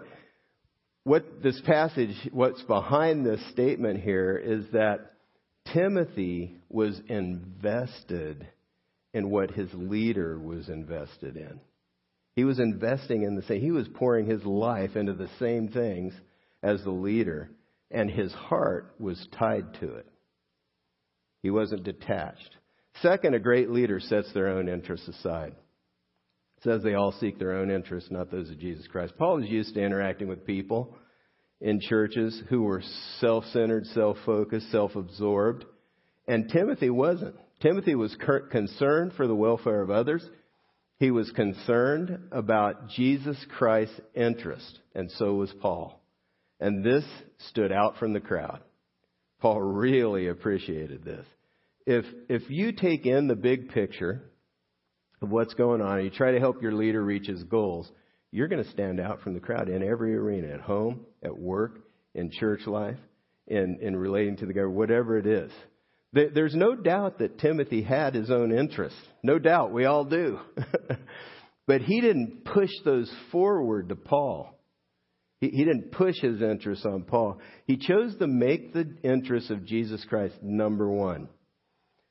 what 1.05 1.41
this 1.41 1.61
passage, 1.65 2.13
what's 2.33 2.61
behind 2.63 3.25
this 3.25 3.39
statement 3.51 4.01
here 4.01 4.35
is 4.35 4.65
that 4.73 5.13
Timothy 5.73 6.57
was 6.67 6.99
invested 7.07 8.49
in 9.13 9.29
what 9.29 9.51
his 9.51 9.69
leader 9.73 10.39
was 10.39 10.69
invested 10.69 11.35
in. 11.35 11.59
He 12.35 12.43
was 12.43 12.59
investing 12.59 13.23
in 13.23 13.35
the 13.35 13.41
same, 13.43 13.61
he 13.61 13.71
was 13.71 13.87
pouring 13.87 14.25
his 14.25 14.43
life 14.45 14.95
into 14.95 15.13
the 15.13 15.29
same 15.39 15.69
things 15.69 16.13
as 16.61 16.83
the 16.83 16.91
leader, 16.91 17.51
and 17.91 18.09
his 18.09 18.31
heart 18.33 18.95
was 18.99 19.27
tied 19.37 19.73
to 19.81 19.95
it. 19.95 20.07
He 21.41 21.49
wasn't 21.49 21.83
detached. 21.83 22.55
Second, 23.01 23.33
a 23.33 23.39
great 23.39 23.69
leader 23.69 23.99
sets 23.99 24.31
their 24.33 24.49
own 24.49 24.67
interests 24.67 25.07
aside. 25.07 25.53
It 26.57 26.63
says 26.63 26.83
they 26.83 26.95
all 26.95 27.13
seek 27.13 27.39
their 27.39 27.53
own 27.53 27.71
interests, 27.71 28.11
not 28.11 28.29
those 28.29 28.49
of 28.49 28.59
Jesus 28.59 28.87
Christ. 28.87 29.13
Paul 29.17 29.41
is 29.41 29.49
used 29.49 29.73
to 29.75 29.81
interacting 29.81 30.27
with 30.27 30.45
people 30.45 30.97
in 31.61 31.79
churches 31.79 32.41
who 32.49 32.63
were 32.63 32.83
self 33.19 33.45
centered, 33.45 33.85
self 33.87 34.17
focused, 34.25 34.71
self 34.71 34.95
absorbed. 34.95 35.65
And 36.27 36.49
Timothy 36.49 36.89
wasn't. 36.89 37.35
Timothy 37.61 37.95
was 37.95 38.15
concerned 38.51 39.13
for 39.13 39.27
the 39.27 39.35
welfare 39.35 39.81
of 39.81 39.89
others. 39.89 40.27
He 40.97 41.11
was 41.11 41.31
concerned 41.31 42.27
about 42.31 42.89
Jesus 42.89 43.37
Christ's 43.57 43.99
interest, 44.13 44.79
and 44.95 45.11
so 45.11 45.33
was 45.33 45.53
Paul. 45.61 46.01
And 46.59 46.83
this 46.83 47.05
stood 47.49 47.71
out 47.71 47.97
from 47.97 48.13
the 48.13 48.19
crowd. 48.19 48.61
Paul 49.41 49.61
really 49.61 50.27
appreciated 50.27 51.03
this. 51.03 51.25
If, 51.85 52.05
if 52.27 52.49
you 52.49 52.73
take 52.73 53.05
in 53.05 53.27
the 53.27 53.35
big 53.35 53.69
picture 53.69 54.23
of 55.21 55.29
what's 55.29 55.53
going 55.53 55.81
on 55.81 55.97
and 55.97 56.03
you 56.03 56.11
try 56.11 56.31
to 56.31 56.39
help 56.39 56.61
your 56.61 56.73
leader 56.73 57.03
reach 57.03 57.27
his 57.27 57.43
goals, 57.43 57.89
you're 58.31 58.47
going 58.47 58.63
to 58.63 58.69
stand 58.71 58.99
out 58.99 59.21
from 59.21 59.33
the 59.33 59.39
crowd 59.39 59.69
in 59.69 59.81
every 59.81 60.15
arena 60.15 60.53
at 60.53 60.61
home, 60.61 61.05
at 61.23 61.37
work, 61.37 61.79
in 62.13 62.29
church 62.29 62.67
life, 62.67 62.99
in, 63.47 63.79
in 63.81 63.95
relating 63.95 64.37
to 64.37 64.45
the 64.45 64.53
government, 64.53 64.77
whatever 64.77 65.17
it 65.17 65.25
is. 65.25 65.51
There's 66.11 66.55
no 66.55 66.75
doubt 66.75 67.19
that 67.19 67.37
Timothy 67.37 67.83
had 67.83 68.15
his 68.15 68.31
own 68.31 68.51
interests. 68.51 68.99
No 69.23 69.37
doubt, 69.37 69.71
we 69.71 69.85
all 69.85 70.05
do. 70.05 70.39
but 71.67 71.81
he 71.81 72.01
didn't 72.01 72.45
push 72.45 72.71
those 72.83 73.11
forward 73.31 73.89
to 73.89 73.95
Paul. 73.95 74.59
He, 75.39 75.49
he 75.49 75.65
didn't 75.65 75.91
push 75.91 76.15
his 76.19 76.41
interests 76.41 76.85
on 76.85 77.03
Paul. 77.03 77.39
He 77.65 77.77
chose 77.77 78.15
to 78.17 78.27
make 78.27 78.73
the 78.73 78.97
interests 79.03 79.51
of 79.51 79.65
Jesus 79.65 80.03
Christ 80.09 80.35
number 80.41 80.89
one. 80.89 81.29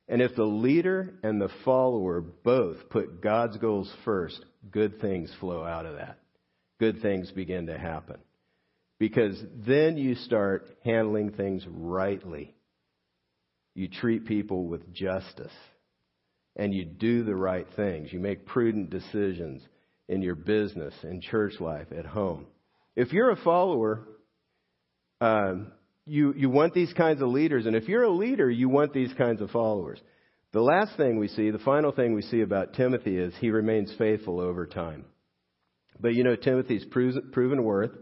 And 0.09 0.23
if 0.23 0.35
the 0.37 0.45
leader 0.45 1.15
and 1.23 1.41
the 1.41 1.51
follower 1.65 2.21
both 2.21 2.89
put 2.91 3.21
God's 3.21 3.57
goals 3.59 3.93
first, 4.05 4.43
good 4.71 5.01
things 5.01 5.31
flow 5.41 5.65
out 5.65 5.87
of 5.87 5.97
that. 5.97 6.19
Good 6.79 7.03
things 7.03 7.31
begin 7.33 7.67
to 7.67 7.77
happen. 7.77 8.19
Because 8.99 9.41
then 9.67 9.97
you 9.97 10.15
start 10.15 10.71
handling 10.85 11.33
things 11.33 11.65
rightly. 11.69 12.55
You 13.79 13.87
treat 13.87 14.27
people 14.27 14.67
with 14.67 14.93
justice. 14.93 15.53
And 16.57 16.75
you 16.75 16.85
do 16.85 17.23
the 17.23 17.37
right 17.37 17.67
things. 17.77 18.13
You 18.13 18.19
make 18.19 18.45
prudent 18.45 18.91
decisions 18.91 19.63
in 20.09 20.21
your 20.21 20.35
business, 20.35 20.93
in 21.05 21.21
church 21.21 21.61
life, 21.61 21.87
at 21.97 22.05
home. 22.05 22.47
If 22.97 23.13
you're 23.13 23.31
a 23.31 23.37
follower, 23.37 24.09
um, 25.21 25.71
you, 26.07 26.35
you 26.37 26.51
want 26.51 26.75
these 26.75 26.93
kinds 26.95 27.23
of 27.23 27.29
leaders. 27.29 27.67
And 27.67 27.77
if 27.77 27.87
you're 27.87 28.03
a 28.03 28.11
leader, 28.11 28.51
you 28.51 28.69
want 28.69 28.93
these 28.93 29.13
kinds 29.17 29.41
of 29.41 29.51
followers. 29.51 30.01
The 30.53 30.61
last 30.61 30.97
thing 30.97 31.17
we 31.17 31.29
see, 31.29 31.53
the 31.53 31.61
final 31.61 31.93
thing 31.93 32.17
we 32.17 32.23
see 32.23 32.41
about 32.41 32.75
Timothy 32.75 33.17
is 33.17 33.33
he 33.39 33.51
remains 33.51 33.95
faithful 33.97 34.41
over 34.41 34.67
time. 34.67 35.05
But 36.01 36.15
you 36.15 36.25
know, 36.25 36.35
Timothy's 36.35 36.85
proven 36.85 37.63
worth. 37.63 37.93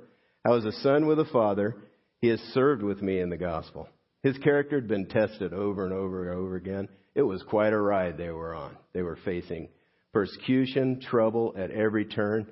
How 0.42 0.54
was 0.54 0.64
a 0.64 0.72
son 0.80 1.06
with 1.06 1.18
a 1.18 1.26
father, 1.26 1.76
he 2.22 2.28
has 2.28 2.40
served 2.54 2.82
with 2.82 3.02
me 3.02 3.20
in 3.20 3.28
the 3.28 3.36
gospel. 3.36 3.90
His 4.26 4.38
character 4.38 4.74
had 4.74 4.88
been 4.88 5.06
tested 5.06 5.52
over 5.52 5.84
and 5.84 5.94
over 5.94 6.28
and 6.28 6.36
over 6.36 6.56
again. 6.56 6.88
It 7.14 7.22
was 7.22 7.44
quite 7.44 7.72
a 7.72 7.78
ride 7.78 8.18
they 8.18 8.30
were 8.30 8.56
on. 8.56 8.76
They 8.92 9.02
were 9.02 9.20
facing 9.24 9.68
persecution, 10.12 11.00
trouble 11.00 11.54
at 11.56 11.70
every 11.70 12.06
turn. 12.06 12.48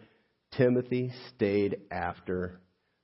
Timothy 0.57 1.11
stayed 1.35 1.81
after 1.91 2.61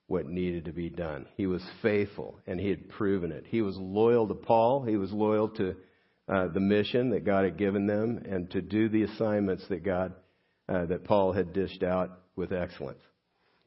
what 0.07 0.29
needed 0.29 0.67
to 0.67 0.73
be 0.73 0.89
done. 0.89 1.27
He 1.37 1.49
was 1.49 1.65
faithful, 1.83 2.39
and 2.47 2.61
he 2.61 2.69
had 2.69 2.89
proven 2.91 3.33
it. 3.33 3.45
He 3.49 3.61
was 3.61 3.77
loyal 3.77 4.29
to 4.29 4.35
Paul. 4.35 4.85
He 4.85 4.97
was 4.97 5.11
loyal 5.11 5.49
to 5.49 5.75
uh, 6.29 6.47
the 6.55 6.61
mission 6.61 7.11
that 7.11 7.25
God 7.25 7.43
had 7.43 7.59
given 7.59 7.89
them, 7.89 8.23
and 8.25 8.49
to 8.53 8.63
do 8.63 8.89
the 8.89 9.03
assignments 9.03 9.67
that 9.69 9.85
God, 9.85 10.15
uh, 10.69 10.87
that 10.87 11.03
Paul 11.03 11.33
had 11.33 11.53
dished 11.53 11.83
out 11.83 12.21
with 12.37 12.53
excellence. 12.53 13.03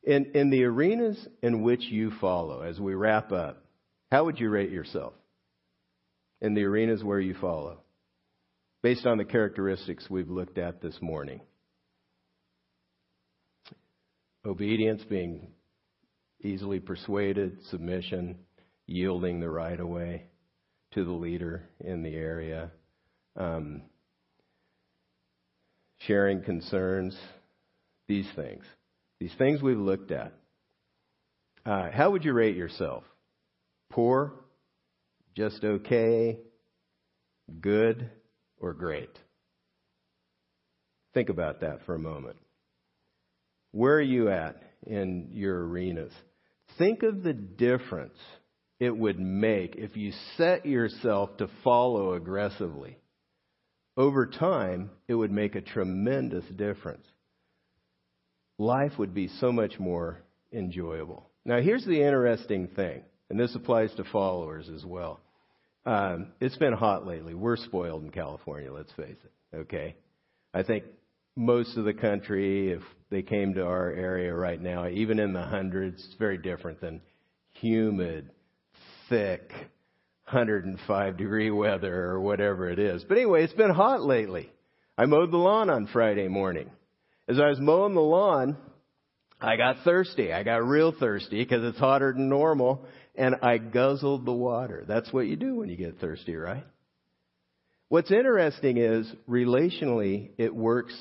In, 0.04 0.32
in 0.34 0.50
the 0.50 0.64
arenas 0.64 1.28
in 1.42 1.62
which 1.62 1.82
you 1.82 2.14
follow, 2.22 2.62
as 2.62 2.80
we 2.80 2.94
wrap 2.94 3.34
up, 3.34 3.63
how 4.14 4.26
would 4.26 4.40
you 4.40 4.48
rate 4.48 4.70
yourself? 4.70 5.14
In 6.40 6.54
the 6.54 6.66
arenas 6.66 7.04
where 7.04 7.20
you 7.20 7.34
follow, 7.42 7.80
based 8.84 9.08
on 9.08 9.18
the 9.18 9.26
characteristics 9.26 10.08
we've 10.08 10.30
looked 10.30 10.60
at 10.60 10.84
this 10.84 10.96
morning. 11.02 11.42
Obedience, 14.46 15.02
being 15.10 15.48
easily 16.44 16.80
persuaded, 16.80 17.58
submission, 17.72 18.38
yielding 18.86 19.40
the 19.40 19.50
right 19.50 19.80
of 19.80 19.88
way 19.88 20.28
to 20.92 21.04
the 21.04 21.12
leader 21.12 21.68
in 21.80 22.04
the 22.04 22.14
area, 22.14 22.70
um, 23.36 23.82
sharing 26.02 26.44
concerns, 26.44 27.18
these 28.08 28.28
things. 28.36 28.64
These 29.20 29.34
things 29.40 29.64
we've 29.64 29.76
looked 29.76 30.12
at. 30.12 30.34
Uh, 31.66 31.90
how 31.92 32.12
would 32.12 32.24
you 32.24 32.34
rate 32.34 32.56
yourself? 32.56 33.04
Poor, 33.94 34.34
just 35.36 35.64
okay, 35.64 36.40
good, 37.62 38.10
or 38.60 38.74
great? 38.74 39.12
Think 41.14 41.30
about 41.30 41.62
that 41.62 41.86
for 41.86 41.94
a 41.94 42.00
moment. 42.00 42.38
Where 43.72 43.94
are 43.96 44.02
you 44.02 44.30
at 44.30 44.64
in 44.88 45.30
your 45.32 45.68
arenas? 45.68 46.12
Think 46.80 47.04
of 47.04 47.22
the 47.22 47.34
difference 47.34 48.18
it 48.80 48.98
would 48.98 49.20
make 49.20 49.76
if 49.76 49.96
you 49.96 50.12
set 50.38 50.66
yourself 50.66 51.38
to 51.38 51.48
follow 51.64 52.14
aggressively. 52.14 52.98
Over 53.96 54.26
time, 54.26 54.90
it 55.08 55.14
would 55.14 55.32
make 55.32 55.54
a 55.54 55.62
tremendous 55.62 56.46
difference. 56.56 57.06
Life 58.58 58.94
would 58.98 59.14
be 59.14 59.28
so 59.40 59.52
much 59.52 59.80
more 59.80 60.24
enjoyable. 60.52 61.30
Now, 61.46 61.62
here's 61.62 61.86
the 61.86 62.02
interesting 62.02 62.70
thing, 62.70 63.04
and 63.34 63.40
this 63.40 63.56
applies 63.56 63.92
to 63.96 64.04
followers 64.04 64.70
as 64.70 64.86
well. 64.86 65.20
Um, 65.88 66.34
it's 66.40 66.56
been 66.58 66.74
hot 66.74 67.08
lately. 67.08 67.34
We're 67.34 67.58
spoiled 67.58 68.04
in 68.04 68.12
California, 68.12 68.72
let's 68.72 68.92
face 68.92 69.18
it. 69.24 69.58
Okay? 69.58 69.96
I 70.54 70.62
think 70.62 70.84
most 71.36 71.76
of 71.76 71.84
the 71.84 71.96
country, 71.96 72.74
if 72.74 72.84
they 73.10 73.24
came 73.24 73.56
to 73.56 73.66
our 73.66 73.90
area 73.90 74.32
right 74.36 74.62
now, 74.62 74.88
even 74.88 75.18
in 75.18 75.34
the 75.34 75.42
hundreds, 75.42 75.96
it's 76.06 76.14
very 76.20 76.38
different 76.38 76.80
than 76.80 77.02
humid, 77.54 78.30
thick, 79.10 79.50
105 80.26 81.18
degree 81.18 81.50
weather 81.50 82.12
or 82.12 82.22
whatever 82.22 82.70
it 82.70 82.78
is. 82.78 83.04
But 83.04 83.18
anyway, 83.18 83.46
it's 83.46 83.54
been 83.54 83.74
hot 83.74 84.04
lately. 84.04 84.52
I 84.96 85.08
mowed 85.08 85.32
the 85.32 85.38
lawn 85.38 85.72
on 85.72 85.88
Friday 85.88 86.28
morning. 86.28 86.70
As 87.28 87.40
I 87.40 87.50
was 87.50 87.60
mowing 87.60 87.96
the 87.96 88.00
lawn, 88.00 88.58
I 89.42 89.58
got 89.58 89.78
thirsty. 89.84 90.32
I 90.32 90.44
got 90.44 90.64
real 90.64 90.92
thirsty 90.92 91.44
because 91.44 91.64
it's 91.64 91.80
hotter 91.80 92.14
than 92.14 92.30
normal 92.30 92.86
and 93.16 93.36
I 93.42 93.58
guzzled 93.58 94.26
the 94.26 94.34
water. 94.34 94.86
That's 94.88 95.12
what 95.14 95.28
you 95.28 95.36
do 95.36 95.56
when 95.56 95.70
you 95.70 95.76
get 95.76 96.00
thirsty, 96.00 96.36
right? 96.36 96.66
What's 97.90 98.12
interesting 98.12 98.78
is 98.78 99.12
relationally, 99.30 100.32
it 100.38 100.56
works 100.56 100.96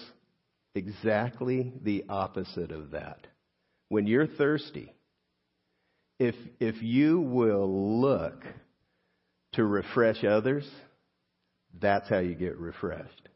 exactly 0.75 1.73
the 1.83 2.05
opposite 2.09 2.71
of 2.71 2.91
that. 2.91 3.27
When 3.89 4.07
you're 4.07 4.27
thirsty, 4.27 4.93
if, 6.19 6.35
if 6.61 6.83
you 6.83 7.21
will 7.21 8.01
look 8.01 8.43
to 9.55 9.65
refresh 9.65 10.23
others, 10.25 10.69
that's 11.81 12.09
how 12.09 12.19
you 12.19 12.35
get 12.35 12.59
refreshed. 12.59 13.29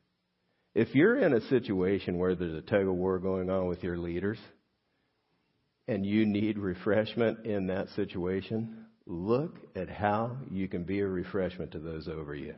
If 0.75 0.95
you're 0.95 1.19
in 1.19 1.33
a 1.33 1.41
situation 1.49 2.19
where 2.19 2.35
there's 2.35 2.55
a 2.55 2.61
tug 2.61 2.87
of 2.87 2.95
war 2.95 3.19
going 3.19 3.49
on 3.49 3.67
with 3.67 3.83
your 3.83 3.97
leaders 3.97 4.39
and 5.89 6.05
you 6.05 6.27
need 6.27 6.59
refreshment 6.59 7.47
in 7.47 7.69
that 7.69 7.89
situation, 7.91 8.87
look 9.07 9.57
at 9.75 9.89
how 9.89 10.37
you 10.51 10.69
can 10.69 10.85
be 10.85 11.01
a 11.01 11.07
refreshment 11.07 11.73
to 11.73 11.79
those 11.79 12.09
over 12.09 12.35
you. 12.35 12.55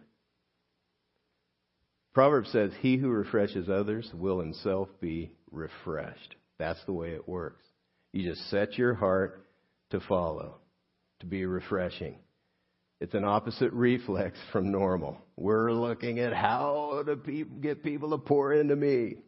Proverbs 2.14 2.50
says, 2.50 2.72
He 2.80 2.96
who 2.96 3.10
refreshes 3.10 3.68
others 3.68 4.10
will 4.14 4.40
himself 4.40 4.88
be 5.00 5.30
refreshed. 5.50 6.34
That's 6.58 6.82
the 6.86 6.92
way 6.92 7.10
it 7.10 7.28
works. 7.28 7.64
You 8.12 8.28
just 8.28 8.48
set 8.50 8.78
your 8.78 8.94
heart 8.94 9.44
to 9.90 10.00
follow, 10.00 10.56
to 11.20 11.26
be 11.26 11.44
refreshing. 11.46 12.16
It's 13.00 13.14
an 13.14 13.24
opposite 13.24 13.72
reflex 13.72 14.36
from 14.50 14.72
normal. 14.72 15.18
We're 15.36 15.70
looking 15.70 16.18
at 16.18 16.32
how 16.32 17.04
to 17.06 17.44
get 17.60 17.84
people 17.84 18.10
to 18.10 18.18
pour 18.18 18.52
into 18.52 18.74
me. 18.74 19.18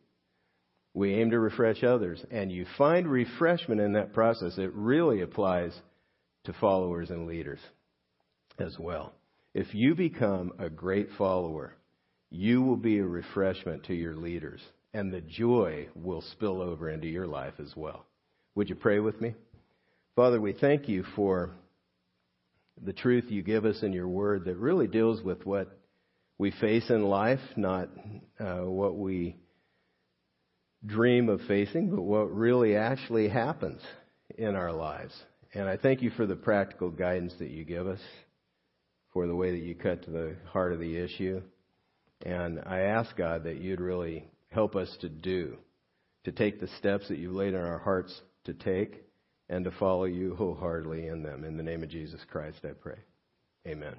We 0.92 1.14
aim 1.14 1.30
to 1.30 1.38
refresh 1.38 1.84
others, 1.84 2.24
and 2.30 2.50
you 2.50 2.66
find 2.76 3.06
refreshment 3.06 3.80
in 3.80 3.92
that 3.92 4.12
process. 4.12 4.58
It 4.58 4.72
really 4.74 5.20
applies 5.20 5.72
to 6.44 6.52
followers 6.54 7.10
and 7.10 7.26
leaders 7.26 7.60
as 8.58 8.76
well. 8.78 9.12
If 9.54 9.74
you 9.74 9.94
become 9.94 10.52
a 10.58 10.68
great 10.68 11.08
follower, 11.16 11.74
you 12.30 12.62
will 12.62 12.76
be 12.76 12.98
a 12.98 13.04
refreshment 13.04 13.84
to 13.84 13.94
your 13.94 14.16
leaders, 14.16 14.60
and 14.92 15.12
the 15.12 15.20
joy 15.20 15.88
will 15.94 16.22
spill 16.32 16.60
over 16.60 16.88
into 16.90 17.06
your 17.06 17.26
life 17.26 17.54
as 17.60 17.72
well. 17.76 18.06
Would 18.54 18.68
you 18.68 18.74
pray 18.74 18.98
with 18.98 19.20
me? 19.20 19.34
Father, 20.16 20.40
we 20.40 20.52
thank 20.52 20.88
you 20.88 21.04
for 21.14 21.50
the 22.82 22.92
truth 22.92 23.26
you 23.28 23.42
give 23.42 23.64
us 23.64 23.82
in 23.82 23.92
your 23.92 24.08
word 24.08 24.44
that 24.44 24.56
really 24.56 24.86
deals 24.86 25.22
with 25.22 25.44
what 25.46 25.76
we 26.38 26.50
face 26.52 26.88
in 26.90 27.04
life, 27.04 27.40
not 27.56 27.90
uh, 28.38 28.60
what 28.60 28.96
we 28.96 29.36
dream 30.84 31.28
of 31.28 31.40
facing, 31.42 31.90
but 31.90 32.02
what 32.02 32.34
really 32.34 32.76
actually 32.76 33.28
happens 33.28 33.80
in 34.36 34.54
our 34.54 34.72
lives. 34.72 35.14
And 35.52 35.68
I 35.68 35.76
thank 35.76 36.02
you 36.02 36.10
for 36.10 36.26
the 36.26 36.36
practical 36.36 36.90
guidance 36.90 37.34
that 37.38 37.50
you 37.50 37.64
give 37.64 37.86
us, 37.86 38.00
for 39.12 39.26
the 39.26 39.34
way 39.34 39.50
that 39.50 39.64
you 39.64 39.74
cut 39.74 40.04
to 40.04 40.10
the 40.10 40.36
heart 40.46 40.72
of 40.72 40.78
the 40.78 40.96
issue. 40.96 41.42
And 42.24 42.60
I 42.66 42.80
ask 42.80 43.16
God 43.16 43.44
that 43.44 43.60
you'd 43.60 43.80
really 43.80 44.28
help 44.50 44.76
us 44.76 44.94
to 45.00 45.08
do, 45.08 45.56
to 46.24 46.32
take 46.32 46.60
the 46.60 46.68
steps 46.78 47.08
that 47.08 47.18
you've 47.18 47.34
laid 47.34 47.54
in 47.54 47.60
our 47.60 47.78
hearts 47.78 48.20
to 48.44 48.54
take, 48.54 49.04
and 49.48 49.64
to 49.64 49.70
follow 49.72 50.04
you 50.04 50.36
wholeheartedly 50.36 51.08
in 51.08 51.22
them. 51.22 51.44
In 51.44 51.56
the 51.56 51.62
name 51.62 51.82
of 51.82 51.88
Jesus 51.88 52.20
Christ, 52.30 52.60
I 52.64 52.72
pray. 52.80 52.98
Amen. 53.66 53.96